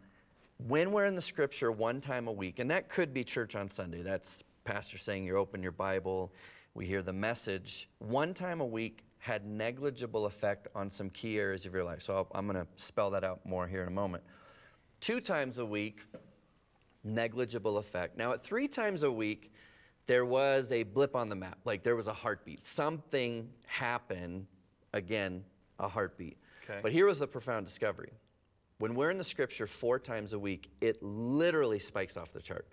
when 0.67 0.93
we're 0.93 1.07
in 1.07 1.17
the 1.17 1.23
scripture 1.23 1.73
one 1.73 2.01
time 2.01 2.29
a 2.29 2.33
week, 2.33 2.61
and 2.61 2.71
that 2.71 2.89
could 2.89 3.13
be 3.13 3.25
church 3.25 3.57
on 3.57 3.71
Sunday, 3.71 4.03
that's 4.03 4.45
pastor 4.65 4.97
saying 4.97 5.25
you 5.25 5.37
open 5.37 5.63
your 5.63 5.73
Bible, 5.73 6.33
we 6.75 6.87
hear 6.87 7.03
the 7.03 7.13
message, 7.13 7.89
one 7.99 8.33
time 8.33 8.61
a 8.61 8.67
week 8.67 9.05
had 9.25 9.47
negligible 9.47 10.27
effect 10.27 10.69
on 10.75 10.91
some 10.91 11.09
key 11.09 11.39
areas 11.39 11.65
of 11.65 11.73
your 11.73 11.83
life. 11.83 12.03
So 12.03 12.29
i 12.33 12.39
am 12.39 12.47
going 12.47 12.63
to 12.63 12.67
spell 12.77 13.11
that 13.13 13.25
out 13.25 13.41
more 13.47 13.67
here 13.67 13.81
in 13.81 13.89
a 13.89 13.91
moment. 13.91 14.23
Two 15.01 15.19
times 15.19 15.59
a 15.59 15.65
week, 15.65 16.03
negligible 17.03 17.79
effect. 17.79 18.19
Now, 18.19 18.35
at 18.35 18.45
three 18.45 18.69
times 18.69 19.03
a 19.03 19.11
week, 19.11 19.51
there 20.07 20.27
was 20.27 20.73
a 20.73 20.83
blip 20.83 21.17
on 21.17 21.31
the 21.31 21.35
map, 21.35 21.57
like 21.65 21.83
there 21.83 21.97
was 21.97 22.07
a 22.07 22.13
heartbeat. 22.13 22.67
Something 22.67 23.49
happened, 23.65 24.47
again, 24.93 25.43
a 25.79 25.89
heartbeat. 25.89 26.37
Okay. 26.63 26.81
But 26.83 26.93
here 26.93 27.07
was 27.07 27.19
the 27.19 27.27
profound 27.27 27.65
discovery. 27.65 28.13
When 28.77 28.95
we're 28.95 29.11
in 29.11 29.17
the 29.17 29.25
scripture 29.25 29.67
four 29.67 29.99
times 29.99 30.35
a 30.35 30.39
week, 30.39 30.71
it 30.83 31.03
literally 31.03 31.79
spikes 31.79 32.19
off 32.19 32.31
the 32.35 32.43
chart. 32.43 32.67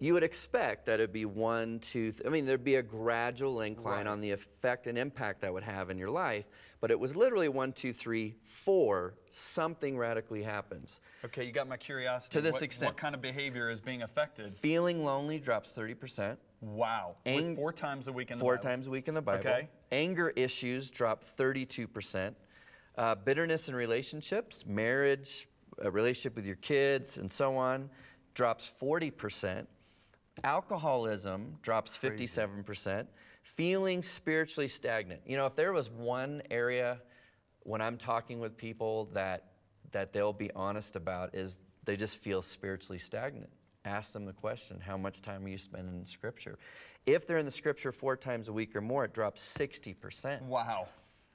You 0.00 0.14
would 0.14 0.22
expect 0.22 0.86
that 0.86 0.94
it'd 0.94 1.12
be 1.12 1.24
one, 1.24 1.80
two, 1.80 2.12
th- 2.12 2.22
I 2.24 2.28
mean, 2.28 2.46
there'd 2.46 2.62
be 2.62 2.76
a 2.76 2.82
gradual 2.82 3.62
incline 3.62 4.06
right. 4.06 4.06
on 4.06 4.20
the 4.20 4.30
effect 4.30 4.86
and 4.86 4.96
impact 4.96 5.40
that 5.40 5.52
would 5.52 5.64
have 5.64 5.90
in 5.90 5.98
your 5.98 6.10
life, 6.10 6.44
but 6.80 6.92
it 6.92 7.00
was 7.00 7.16
literally 7.16 7.48
one, 7.48 7.72
two, 7.72 7.92
three, 7.92 8.36
four, 8.44 9.14
something 9.28 9.98
radically 9.98 10.42
happens. 10.44 11.00
Okay, 11.24 11.44
you 11.44 11.50
got 11.50 11.68
my 11.68 11.76
curiosity. 11.76 12.32
To 12.34 12.40
this 12.40 12.54
what, 12.54 12.62
extent. 12.62 12.90
What 12.90 12.96
kind 12.96 13.16
of 13.16 13.20
behavior 13.20 13.70
is 13.70 13.80
being 13.80 14.02
affected? 14.02 14.56
Feeling 14.56 15.04
lonely 15.04 15.40
drops 15.40 15.72
30%. 15.76 16.36
Wow. 16.60 17.16
Ang- 17.26 17.56
four 17.56 17.72
times 17.72 18.06
a 18.06 18.12
week 18.12 18.30
in 18.30 18.38
the 18.38 18.42
four 18.42 18.54
Bible. 18.54 18.62
Four 18.62 18.70
times 18.70 18.86
a 18.86 18.90
week 18.90 19.08
in 19.08 19.14
the 19.14 19.22
Bible. 19.22 19.40
Okay. 19.40 19.68
Anger 19.90 20.30
issues 20.30 20.90
drop 20.90 21.24
32%. 21.24 22.34
Uh, 22.96 23.14
bitterness 23.16 23.68
in 23.68 23.74
relationships, 23.74 24.64
marriage, 24.64 25.48
a 25.82 25.90
relationship 25.90 26.36
with 26.36 26.46
your 26.46 26.56
kids, 26.56 27.18
and 27.18 27.30
so 27.30 27.56
on, 27.56 27.90
drops 28.34 28.70
40%. 28.80 29.66
Alcoholism 30.44 31.56
drops 31.62 31.96
57%. 31.96 33.06
Feeling 33.42 34.02
spiritually 34.02 34.68
stagnant. 34.68 35.22
You 35.26 35.36
know, 35.36 35.46
if 35.46 35.56
there 35.56 35.72
was 35.72 35.90
one 35.90 36.42
area 36.50 37.00
when 37.60 37.80
I'm 37.80 37.96
talking 37.96 38.40
with 38.40 38.56
people 38.56 39.08
that 39.14 39.44
that 39.90 40.12
they'll 40.12 40.34
be 40.34 40.50
honest 40.54 40.96
about 40.96 41.34
is 41.34 41.56
they 41.84 41.96
just 41.96 42.18
feel 42.18 42.42
spiritually 42.42 42.98
stagnant 42.98 43.48
ask 43.88 44.12
them 44.12 44.24
the 44.24 44.32
question 44.32 44.80
how 44.80 44.96
much 44.96 45.22
time 45.22 45.44
are 45.44 45.48
you 45.48 45.58
spending 45.58 45.94
in 45.98 46.04
Scripture? 46.04 46.58
If 47.06 47.26
they're 47.26 47.38
in 47.38 47.46
the 47.46 47.50
Scripture 47.50 47.90
four 47.92 48.16
times 48.16 48.48
a 48.48 48.52
week 48.52 48.76
or 48.76 48.80
more, 48.80 49.04
it 49.04 49.14
drops 49.14 49.56
60%. 49.56 50.42
Wow. 50.42 50.88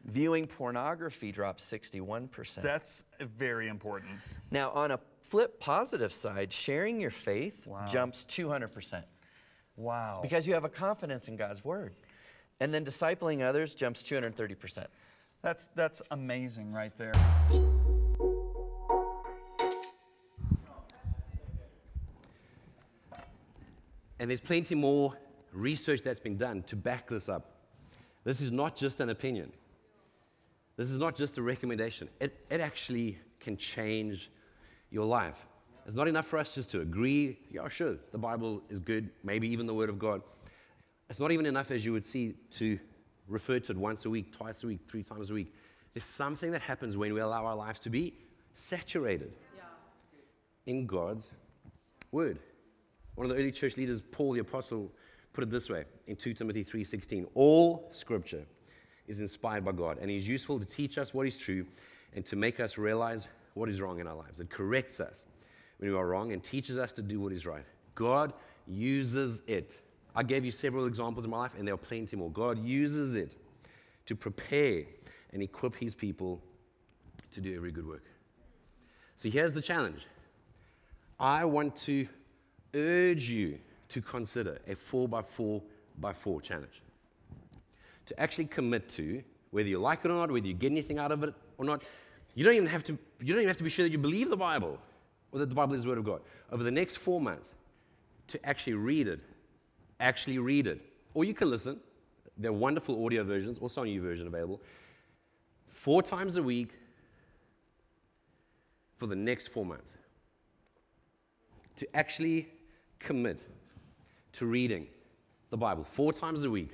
Viewing 0.05 0.45
pornography 0.45 1.31
drops 1.31 1.69
61%. 1.69 2.61
That's 2.61 3.05
very 3.19 3.69
important. 3.69 4.11
Now, 4.51 4.71
on 4.71 4.91
a 4.91 4.99
flip 5.33 5.59
positive 5.59 6.13
side, 6.13 6.53
sharing 6.53 7.01
your 7.01 7.09
faith 7.09 7.65
wow. 7.65 7.83
jumps 7.87 8.23
200%. 8.29 9.01
Wow. 9.77 10.19
Because 10.21 10.45
you 10.45 10.53
have 10.53 10.63
a 10.63 10.69
confidence 10.69 11.27
in 11.27 11.35
God's 11.37 11.65
Word. 11.65 11.95
And 12.59 12.71
then 12.71 12.85
discipling 12.85 13.41
others 13.41 13.73
jumps 13.73 14.03
230%. 14.03 14.85
That's, 15.41 15.69
that's 15.73 16.03
amazing 16.11 16.71
right 16.71 16.95
there. 16.99 17.13
And 24.19 24.29
there's 24.29 24.39
plenty 24.39 24.75
more 24.75 25.17
research 25.51 26.03
that's 26.03 26.19
been 26.19 26.37
done 26.37 26.61
to 26.67 26.75
back 26.75 27.09
this 27.09 27.27
up. 27.27 27.55
This 28.23 28.39
is 28.39 28.51
not 28.51 28.75
just 28.75 28.99
an 28.99 29.09
opinion. 29.09 29.51
This 30.77 30.91
is 30.91 30.99
not 30.99 31.15
just 31.15 31.39
a 31.39 31.41
recommendation. 31.41 32.07
It, 32.19 32.39
it 32.51 32.61
actually 32.61 33.17
can 33.39 33.57
change 33.57 34.29
your 34.93 35.05
life. 35.05 35.45
It's 35.85 35.95
not 35.95 36.07
enough 36.07 36.27
for 36.27 36.39
us 36.39 36.55
just 36.55 36.69
to 36.71 36.81
agree, 36.81 37.37
yeah, 37.51 37.67
sure, 37.67 37.97
the 38.11 38.17
Bible 38.17 38.61
is 38.69 38.79
good, 38.79 39.09
maybe 39.23 39.49
even 39.49 39.65
the 39.65 39.73
Word 39.73 39.89
of 39.89 39.99
God. 39.99 40.21
It's 41.09 41.19
not 41.19 41.31
even 41.31 41.45
enough, 41.45 41.71
as 41.71 41.83
you 41.83 41.91
would 41.91 42.05
see, 42.05 42.35
to 42.51 42.79
refer 43.27 43.59
to 43.59 43.71
it 43.71 43.77
once 43.77 44.05
a 44.05 44.09
week, 44.09 44.31
twice 44.31 44.63
a 44.63 44.67
week, 44.67 44.79
three 44.87 45.03
times 45.03 45.29
a 45.29 45.33
week. 45.33 45.53
There's 45.93 46.05
something 46.05 46.51
that 46.51 46.61
happens 46.61 46.95
when 46.95 47.13
we 47.13 47.19
allow 47.19 47.45
our 47.45 47.55
lives 47.55 47.79
to 47.81 47.89
be 47.89 48.13
saturated 48.53 49.33
yeah. 49.55 49.63
in 50.65 50.85
God's 50.85 51.31
Word. 52.11 52.39
One 53.15 53.25
of 53.25 53.35
the 53.35 53.41
early 53.41 53.51
church 53.51 53.75
leaders, 53.75 54.01
Paul 54.01 54.33
the 54.33 54.39
apostle, 54.39 54.91
put 55.33 55.43
it 55.43 55.49
this 55.49 55.69
way 55.69 55.83
in 56.07 56.15
2 56.15 56.33
Timothy 56.33 56.63
3:16, 56.63 57.27
all 57.33 57.89
scripture 57.91 58.45
is 59.07 59.19
inspired 59.19 59.65
by 59.65 59.71
God 59.71 59.97
and 59.99 60.09
is 60.09 60.27
useful 60.27 60.59
to 60.59 60.65
teach 60.65 60.97
us 60.97 61.13
what 61.13 61.27
is 61.27 61.37
true 61.37 61.65
and 62.15 62.25
to 62.25 62.35
make 62.35 62.59
us 62.59 62.77
realize 62.77 63.27
what 63.53 63.69
is 63.69 63.81
wrong 63.81 63.99
in 63.99 64.07
our 64.07 64.15
lives. 64.15 64.39
It 64.39 64.49
corrects 64.49 64.99
us 64.99 65.23
when 65.77 65.89
we 65.89 65.97
are 65.97 66.07
wrong 66.07 66.31
and 66.31 66.43
teaches 66.43 66.77
us 66.77 66.93
to 66.93 67.01
do 67.01 67.19
what 67.19 67.33
is 67.33 67.45
right. 67.45 67.65
God 67.95 68.33
uses 68.67 69.41
it. 69.47 69.81
I 70.15 70.23
gave 70.23 70.45
you 70.45 70.51
several 70.51 70.85
examples 70.85 71.25
in 71.25 71.31
my 71.31 71.37
life, 71.37 71.53
and 71.57 71.67
there 71.67 71.73
are 71.73 71.77
plenty 71.77 72.15
more. 72.15 72.29
God 72.29 72.63
uses 72.63 73.15
it 73.15 73.35
to 74.05 74.15
prepare 74.15 74.83
and 75.31 75.41
equip 75.41 75.75
his 75.75 75.95
people 75.95 76.41
to 77.31 77.41
do 77.41 77.55
every 77.55 77.71
good 77.71 77.87
work. 77.87 78.03
So 79.15 79.29
here's 79.29 79.53
the 79.53 79.61
challenge 79.61 80.05
I 81.19 81.45
want 81.45 81.75
to 81.77 82.07
urge 82.73 83.29
you 83.29 83.59
to 83.89 84.01
consider 84.01 84.59
a 84.67 84.75
four 84.75 85.07
by 85.07 85.21
four 85.21 85.61
by 85.99 86.13
four 86.13 86.41
challenge. 86.41 86.81
To 88.07 88.19
actually 88.19 88.45
commit 88.45 88.89
to, 88.89 89.23
whether 89.51 89.69
you 89.69 89.79
like 89.79 90.03
it 90.03 90.11
or 90.11 90.15
not, 90.15 90.31
whether 90.31 90.47
you 90.47 90.53
get 90.53 90.71
anything 90.71 90.99
out 90.99 91.11
of 91.11 91.23
it 91.23 91.33
or 91.57 91.65
not, 91.65 91.83
you 92.35 92.43
don't 92.43 92.55
even 92.55 92.67
have 92.67 92.83
to, 92.85 92.93
you 93.19 93.33
don't 93.33 93.41
even 93.41 93.47
have 93.47 93.57
to 93.57 93.63
be 93.63 93.69
sure 93.69 93.85
that 93.85 93.91
you 93.91 93.97
believe 93.97 94.29
the 94.29 94.37
Bible 94.37 94.79
or 95.31 95.39
that 95.39 95.49
the 95.49 95.55
Bible 95.55 95.73
is 95.73 95.83
the 95.83 95.89
Word 95.89 95.97
of 95.97 96.05
God. 96.05 96.21
Over 96.51 96.63
the 96.63 96.71
next 96.71 96.97
four 96.97 97.19
months, 97.19 97.53
to 98.27 98.43
actually 98.45 98.73
read 98.73 99.07
it, 99.07 99.19
actually 99.99 100.39
read 100.39 100.67
it. 100.67 100.81
Or 101.13 101.23
you 101.23 101.33
can 101.33 101.49
listen. 101.49 101.79
There 102.37 102.49
are 102.49 102.53
wonderful 102.53 103.05
audio 103.05 103.23
versions, 103.23 103.59
also 103.59 103.81
on 103.81 103.99
version 103.99 104.25
available. 104.25 104.61
Four 105.67 106.01
times 106.01 106.37
a 106.37 106.43
week 106.43 106.71
for 108.97 109.07
the 109.07 109.15
next 109.15 109.49
four 109.49 109.65
months. 109.65 109.93
To 111.77 111.95
actually 111.95 112.47
commit 112.99 113.45
to 114.33 114.45
reading 114.45 114.87
the 115.49 115.57
Bible 115.57 115.83
four 115.83 116.13
times 116.13 116.43
a 116.43 116.49
week, 116.49 116.71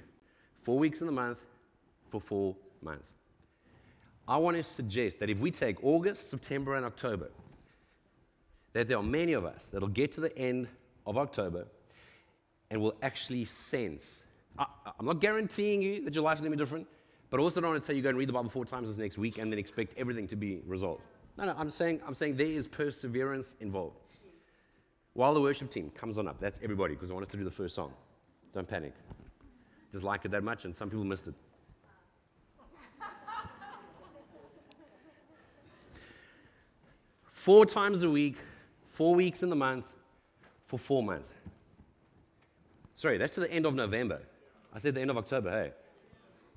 four 0.62 0.78
weeks 0.78 1.02
in 1.02 1.08
the 1.08 1.13
month, 1.13 1.41
for 2.10 2.22
four 2.22 2.56
months. 2.82 3.12
I 4.30 4.38
want 4.38 4.58
to 4.58 4.63
suggest 4.63 5.20
that 5.20 5.30
if 5.32 5.39
we 5.39 5.50
take 5.50 5.84
August, 5.84 6.30
September, 6.30 6.76
and 6.76 6.86
October, 6.86 7.32
that 8.74 8.88
there 8.88 8.98
are 8.98 9.04
many 9.04 9.34
of 9.34 9.44
us 9.44 9.68
that'll 9.74 9.88
get 9.88 10.12
to 10.13 10.22
the 10.22 10.38
end 10.38 10.68
of 11.08 11.18
October 11.18 11.65
and 12.70 12.80
will 12.80 12.94
actually 13.02 13.44
sense. 13.46 14.24
I, 14.60 14.68
am 15.00 15.08
not 15.08 15.20
guaranteeing 15.20 15.82
you 15.82 16.06
that 16.06 16.13
your 16.13 16.24
life's 16.24 16.42
going 16.42 16.52
to 16.52 16.56
be 16.56 16.62
different, 16.62 16.88
but 17.32 17.39
also 17.39 17.60
don't 17.60 17.72
want 17.72 17.82
to 17.82 17.88
tell 17.88 17.96
you 17.96 18.04
go 18.04 18.10
and 18.10 18.20
read 18.20 18.30
the 18.30 18.34
Bible 18.34 18.52
four 18.52 18.65
times 18.65 18.88
this 18.88 19.00
next 19.00 19.18
week 19.18 19.39
and 19.39 19.52
then 19.52 19.58
expect 19.58 19.98
everything 19.98 20.28
to 20.28 20.36
be 20.36 20.62
resolved. 20.68 21.02
No, 21.36 21.46
no, 21.46 21.56
I'm 21.58 21.72
saying, 21.72 22.00
I'm 22.06 22.13
saying 22.13 22.36
there 22.36 22.46
is 22.46 22.68
perseverance 22.68 23.56
involved. 23.60 23.98
While 25.13 25.34
the 25.34 25.42
worship 25.42 25.72
team 25.72 25.89
comes 25.89 26.20
on 26.20 26.28
up, 26.28 26.39
that's 26.39 26.60
everybody, 26.62 26.94
because 26.94 27.10
I 27.10 27.15
want 27.15 27.26
us 27.26 27.32
to 27.32 27.38
do 27.38 27.44
the 27.44 27.50
first 27.50 27.74
song. 27.74 27.94
Don't 28.54 28.68
panic. 28.68 28.94
Just 29.92 30.04
like 30.04 30.24
it 30.26 30.32
that 30.32 30.44
much, 30.44 30.65
and 30.65 30.76
some 30.76 30.92
people 30.92 31.04
missed 31.04 31.28
it. 31.28 31.34
Four 37.50 37.66
times 37.66 38.04
a 38.04 38.10
week, 38.12 38.36
four 38.86 39.16
weeks 39.16 39.42
in 39.42 39.50
the 39.50 39.56
month, 39.56 39.90
for 40.68 40.78
four 40.78 41.02
months. 41.02 41.34
Sorry, 42.96 43.18
that's 43.18 43.34
to 43.34 43.40
the 43.40 43.52
end 43.52 43.66
of 43.66 43.74
November. 43.74 44.22
I 44.72 44.78
said 44.78 44.94
the 44.94 45.02
end 45.02 45.10
of 45.10 45.18
October, 45.18 45.50
hey. 45.50 45.72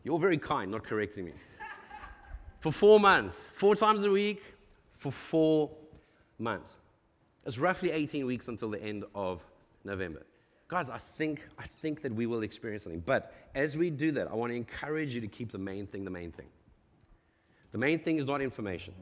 You're 0.03 0.19
very 0.19 0.37
kind, 0.37 0.71
not 0.71 0.85
correcting 0.85 1.25
me. 1.25 1.33
For 2.61 2.71
four 2.71 3.01
months, 3.01 3.49
four 3.55 3.75
times 3.75 4.05
a 4.05 4.11
week, 4.11 4.43
for 4.99 5.11
four 5.11 5.71
months. 6.39 6.77
It's 7.47 7.59
roughly 7.59 7.91
18 7.91 8.27
weeks 8.27 8.49
until 8.49 8.69
the 8.69 8.83
end 8.83 9.05
of 9.15 9.43
November. 9.85 10.25
Guys, 10.69 10.91
I 10.91 10.99
think, 10.99 11.41
I 11.59 11.63
think 11.63 12.03
that 12.03 12.13
we 12.15 12.27
will 12.27 12.43
experience 12.43 12.83
something. 12.83 13.01
But 13.01 13.35
as 13.55 13.79
we 13.79 13.89
do 13.89 14.13
that, 14.13 14.31
I 14.31 14.35
want 14.35 14.53
to 14.53 14.57
encourage 14.57 15.15
you 15.15 15.23
to 15.23 15.27
keep 15.27 15.53
the 15.53 15.59
main 15.59 15.87
thing 15.87 16.05
the 16.05 16.11
main 16.11 16.33
thing. 16.33 16.49
The 17.71 17.79
main 17.79 17.99
thing 17.99 18.19
is 18.19 18.27
not 18.27 18.43
information. 18.43 18.93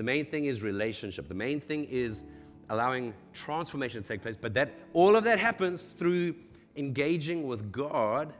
The 0.00 0.04
main 0.04 0.24
thing 0.24 0.46
is 0.46 0.62
relationship. 0.62 1.28
The 1.28 1.34
main 1.34 1.60
thing 1.60 1.86
is 1.90 2.22
allowing 2.70 3.12
transformation 3.34 4.02
to 4.02 4.08
take 4.08 4.22
place. 4.22 4.34
But 4.34 4.54
that 4.54 4.72
all 4.94 5.14
of 5.14 5.24
that 5.24 5.38
happens 5.38 5.82
through 5.82 6.36
engaging 6.74 7.46
with 7.46 7.70
God 7.70 8.32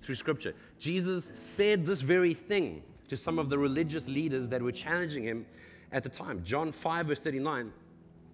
through 0.00 0.16
Scripture. 0.16 0.54
Jesus 0.78 1.30
said 1.36 1.86
this 1.86 2.02
very 2.02 2.34
thing 2.34 2.82
to 3.08 3.16
some 3.16 3.38
of 3.38 3.48
the 3.48 3.56
religious 3.56 4.08
leaders 4.08 4.46
that 4.48 4.60
were 4.60 4.72
challenging 4.72 5.24
him 5.24 5.46
at 5.90 6.02
the 6.02 6.10
time. 6.10 6.44
John 6.44 6.70
5, 6.70 7.06
verse 7.06 7.20
39. 7.20 7.72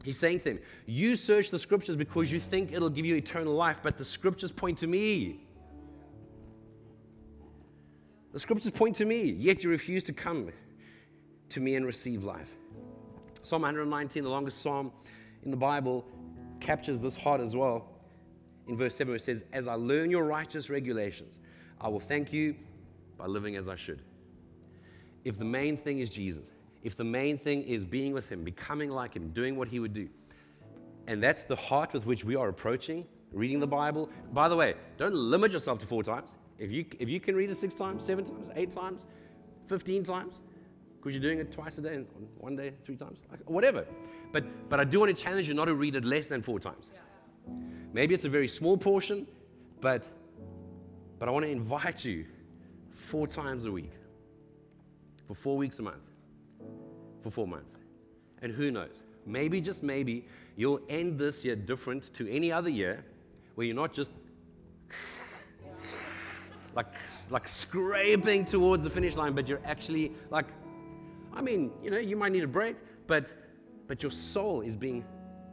He's 0.05 0.19
saying 0.19 0.39
to 0.41 0.45
them, 0.47 0.59
You 0.87 1.15
search 1.15 1.51
the 1.51 1.59
scriptures 1.61 1.95
because 1.95 2.33
you 2.33 2.41
think 2.41 2.73
it'll 2.73 2.91
give 2.91 3.07
you 3.07 3.15
eternal 3.15 3.55
life, 3.55 3.79
but 3.81 3.97
the 3.97 4.05
scriptures 4.05 4.51
point 4.51 4.79
to 4.79 4.89
me. 4.89 5.39
The 8.33 8.41
scriptures 8.41 8.73
point 8.73 8.97
to 8.97 9.05
me, 9.05 9.23
yet 9.23 9.63
you 9.63 9.71
refuse 9.71 10.03
to 10.03 10.13
come 10.13 10.51
to 11.51 11.61
me 11.61 11.75
and 11.75 11.87
receive 11.87 12.25
life. 12.25 12.51
Psalm 13.43 13.63
119, 13.63 14.23
the 14.23 14.29
longest 14.29 14.63
psalm 14.63 14.93
in 15.43 15.51
the 15.51 15.57
Bible, 15.57 16.07
captures 16.61 17.01
this 17.01 17.17
heart 17.17 17.41
as 17.41 17.57
well. 17.57 17.89
In 18.69 18.77
verse 18.77 18.95
7, 18.95 19.15
it 19.15 19.23
says, 19.23 19.45
As 19.53 19.67
I 19.67 19.75
learn 19.75 20.11
your 20.11 20.25
righteous 20.25 20.71
regulations, 20.71 21.41
I 21.81 21.89
will 21.89 22.01
thank 22.01 22.33
you 22.33 22.55
by 23.17 23.27
living 23.27 23.57
as 23.57 23.69
I 23.69 23.77
should. 23.77 24.03
If 25.25 25.39
the 25.39 25.45
main 25.45 25.77
thing 25.77 26.01
is 26.01 26.11
Jesus, 26.11 26.53
if 26.83 26.97
the 26.97 27.05
main 27.05 27.37
thing 27.37 27.63
is 27.63 27.85
being 27.85 28.13
with 28.13 28.31
Him, 28.31 28.45
becoming 28.45 28.91
like 28.91 29.15
Him, 29.15 29.31
doing 29.31 29.57
what 29.57 29.69
He 29.69 29.81
would 29.81 29.93
do, 29.93 30.09
and 31.07 31.23
that's 31.23 31.45
the 31.45 31.57
heart 31.57 31.93
with 31.93 32.07
which 32.07 32.25
we 32.25 32.37
are 32.37 32.49
approaching 32.49 33.07
reading 33.33 33.61
the 33.61 33.67
Bible. 33.67 34.09
By 34.33 34.49
the 34.49 34.57
way, 34.57 34.75
don't 34.97 35.15
limit 35.15 35.53
yourself 35.53 35.79
to 35.81 35.87
four 35.87 36.03
times. 36.03 36.31
If 36.59 36.71
you, 36.71 36.85
if 36.99 37.09
you 37.09 37.21
can 37.21 37.35
read 37.35 37.51
it 37.51 37.57
six 37.57 37.75
times, 37.75 38.05
seven 38.05 38.25
times, 38.25 38.51
eight 38.55 38.71
times, 38.71 39.07
15 39.69 40.05
times, 40.05 40.41
because 41.01 41.15
you're 41.15 41.23
doing 41.23 41.39
it 41.39 41.51
twice 41.51 41.79
a 41.79 41.81
day 41.81 41.95
and 41.95 42.07
one 42.37 42.57
day, 42.57 42.75
three 42.83 42.97
times, 42.97 43.21
whatever. 43.47 43.87
But, 44.33 44.45
but 44.69 44.81
I 44.81 44.85
do 44.85 45.01
want 45.01 45.17
to 45.17 45.23
challenge 45.23 45.49
you 45.49 45.55
not 45.55 45.65
to 45.65 45.75
read 45.75 45.97
it 45.97 46.05
less 46.05 46.27
than 46.27 46.43
four 46.43 46.61
times. 46.61 46.91
Maybe 47.95 48.15
it's 48.15 48.27
a 48.27 48.29
very 48.29 48.49
small 48.49 48.77
portion, 48.77 49.27
but, 49.81 50.05
but 51.19 51.29
I 51.29 51.33
want 51.33 51.47
to 51.47 51.51
invite 51.51 52.05
you 52.05 52.27
four 52.91 53.27
times 53.27 53.65
a 53.65 53.73
week 53.73 53.93
for 55.27 55.35
four 55.35 55.57
weeks 55.57 55.79
a 55.79 55.83
month 55.83 56.03
for 57.23 57.31
four 57.31 57.47
months. 57.47 57.75
And 58.43 58.53
who 58.53 58.71
knows? 58.71 59.03
Maybe, 59.27 59.61
just 59.61 59.83
maybe, 59.83 60.27
you'll 60.57 60.81
end 60.89 61.19
this 61.19 61.45
year 61.45 61.57
different 61.57 62.13
to 62.15 62.31
any 62.31 62.51
other 62.51 62.71
year 62.71 63.05
where 63.55 63.67
you're 63.67 63.77
not 63.77 63.93
just 63.93 64.13
like, 66.75 66.93
like 67.31 67.49
scraping 67.49 68.45
towards 68.45 68.83
the 68.83 68.91
finish 68.91 69.17
line, 69.17 69.33
but 69.33 69.49
you're 69.49 69.61
actually 69.65 70.13
like, 70.31 70.47
I 71.33 71.43
mean, 71.43 71.73
you 71.83 71.91
know, 71.91 71.99
you 71.99 72.17
might 72.17 72.33
need 72.33 72.45
a 72.45 72.49
break, 72.49 72.77
but, 73.07 73.33
but 73.87 74.03
your 74.03 74.13
soul 74.13 74.61
is 74.63 74.77
being 74.77 75.05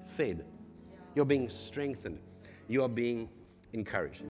fed. 0.08 0.46
You're 1.16 1.26
being 1.26 1.50
strengthened. 1.50 2.20
You 2.68 2.84
are 2.84 2.90
being 2.90 3.30
encouraged. 3.74 4.24